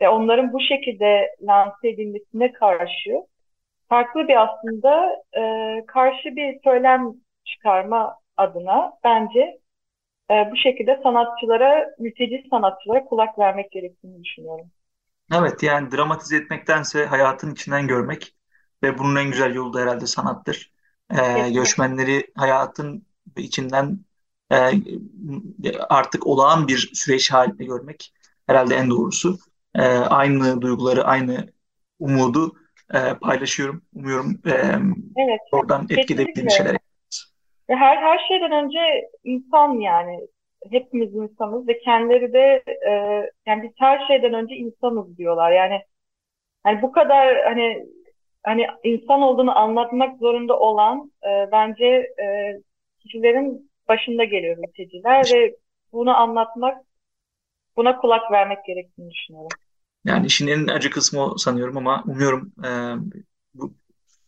ve 0.01 0.09
onların 0.09 0.53
bu 0.53 0.59
şekilde 0.59 1.35
lanse 1.41 1.89
edilmesine 1.89 2.53
karşı 2.53 3.11
farklı 3.89 4.27
bir 4.27 4.43
aslında 4.43 5.23
e, 5.37 5.85
karşı 5.87 6.35
bir 6.35 6.59
söylem 6.63 7.13
çıkarma 7.45 8.15
adına 8.37 8.93
bence 9.03 9.59
e, 10.31 10.33
bu 10.51 10.55
şekilde 10.57 10.99
sanatçılara, 11.03 11.89
mülteci 11.99 12.47
sanatçılara 12.49 13.05
kulak 13.05 13.39
vermek 13.39 13.71
gerektiğini 13.71 14.23
düşünüyorum. 14.23 14.71
Evet 15.33 15.63
yani 15.63 15.91
dramatize 15.91 16.37
etmektense 16.37 17.05
hayatın 17.05 17.53
içinden 17.53 17.87
görmek 17.87 18.35
ve 18.83 18.97
bunun 18.97 19.15
en 19.15 19.31
güzel 19.31 19.55
yolu 19.55 19.73
da 19.73 19.79
herhalde 19.79 20.07
sanattır. 20.07 20.71
E, 21.11 21.49
göçmenleri 21.51 22.31
hayatın 22.35 23.05
içinden 23.37 23.99
e, 24.51 24.71
artık 25.89 26.27
olağan 26.27 26.67
bir 26.67 26.91
süreç 26.93 27.31
halinde 27.31 27.65
görmek 27.65 28.13
herhalde 28.47 28.75
en 28.75 28.89
doğrusu. 28.89 29.39
E, 29.77 29.81
aynı 30.09 30.61
duyguları, 30.61 31.03
aynı 31.03 31.47
umudu 31.99 32.53
e, 32.93 32.99
paylaşıyorum. 33.21 33.81
Umuyorum 33.95 34.41
e, 34.45 34.51
evet, 35.23 35.39
oradan 35.51 35.87
etkileyebildiğim 35.89 36.49
şeyler 36.49 36.77
her 37.67 37.97
her 37.97 38.19
şeyden 38.27 38.51
önce 38.51 39.09
insan 39.23 39.73
yani 39.79 40.27
hepimiz 40.71 41.15
insanız 41.15 41.67
ve 41.67 41.79
kendileri 41.79 42.33
de 42.33 42.63
e, 42.87 42.91
yani 43.45 43.63
biz 43.63 43.71
her 43.79 44.07
şeyden 44.07 44.33
önce 44.33 44.55
insanız 44.55 45.17
diyorlar. 45.17 45.51
Yani 45.51 45.81
hani 46.63 46.81
bu 46.81 46.91
kadar 46.91 47.43
hani 47.43 47.85
hani 48.43 48.67
insan 48.83 49.21
olduğunu 49.21 49.57
anlatmak 49.57 50.19
zorunda 50.19 50.59
olan 50.59 51.11
e, 51.23 51.51
bence 51.51 51.85
e, 52.21 52.57
kişilerin 52.99 53.71
başında 53.87 54.23
geliyor 54.23 54.57
mülteciler 54.57 55.25
ve 55.33 55.55
bunu 55.91 56.17
anlatmak, 56.17 56.85
buna 57.77 57.97
kulak 57.97 58.31
vermek 58.31 58.65
gerektiğini 58.65 59.11
düşünüyorum. 59.11 59.49
Yani 60.07 60.25
işin 60.25 60.47
en 60.47 60.67
acı 60.67 60.89
kısmı 60.89 61.21
o 61.21 61.37
sanıyorum 61.37 61.77
ama 61.77 62.03
umuyorum 62.05 62.51
e, 62.65 62.69
bu 63.53 63.73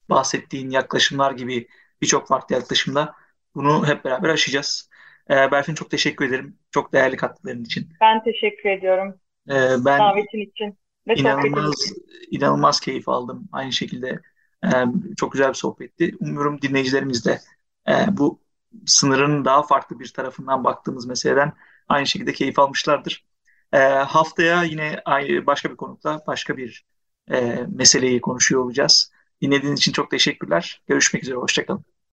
bahsettiğin 0.09 0.69
yaklaşımlar 0.69 1.31
gibi 1.31 1.67
birçok 2.01 2.27
farklı 2.27 2.55
yaklaşımda 2.55 3.15
bunu 3.55 3.87
hep 3.87 4.05
beraber 4.05 4.29
aşacağız. 4.29 4.89
E, 5.29 5.51
Berfin 5.51 5.73
çok 5.73 5.91
teşekkür 5.91 6.25
ederim. 6.27 6.57
Çok 6.71 6.93
değerli 6.93 7.17
katkıların 7.17 7.63
için. 7.63 7.89
Ben 8.01 8.23
teşekkür 8.23 8.69
ediyorum. 8.69 9.19
E, 9.49 9.55
ben 9.85 9.99
davetin 9.99 10.51
için. 10.51 10.77
Ve 11.07 11.13
inanılmaz, 11.13 11.93
inanılmaz 12.31 12.79
keyif 12.79 13.09
aldım. 13.09 13.49
Aynı 13.51 13.71
şekilde 13.71 14.19
e, 14.65 14.69
çok 15.17 15.31
güzel 15.31 15.49
bir 15.49 15.53
sohbetti. 15.53 16.15
Umuyorum 16.19 16.61
dinleyicilerimiz 16.61 17.25
de 17.25 17.39
e, 17.89 17.93
bu 18.17 18.41
sınırın 18.85 19.45
daha 19.45 19.63
farklı 19.63 19.99
bir 19.99 20.13
tarafından 20.13 20.63
baktığımız 20.63 21.05
meseleden 21.05 21.53
aynı 21.87 22.07
şekilde 22.07 22.33
keyif 22.33 22.59
almışlardır. 22.59 23.25
E, 23.73 23.77
haftaya 23.79 24.63
yine 24.63 25.01
başka 25.47 25.71
bir 25.71 25.75
konukla 25.77 26.21
başka 26.27 26.57
bir 26.57 26.85
e, 27.31 27.65
meseleyi 27.69 28.21
konuşuyor 28.21 28.63
olacağız. 28.63 29.11
Dinlediğiniz 29.41 29.79
için 29.79 29.91
çok 29.91 30.11
teşekkürler. 30.11 30.81
Görüşmek 30.87 31.23
üzere. 31.23 31.35
Hoşçakalın. 31.37 31.85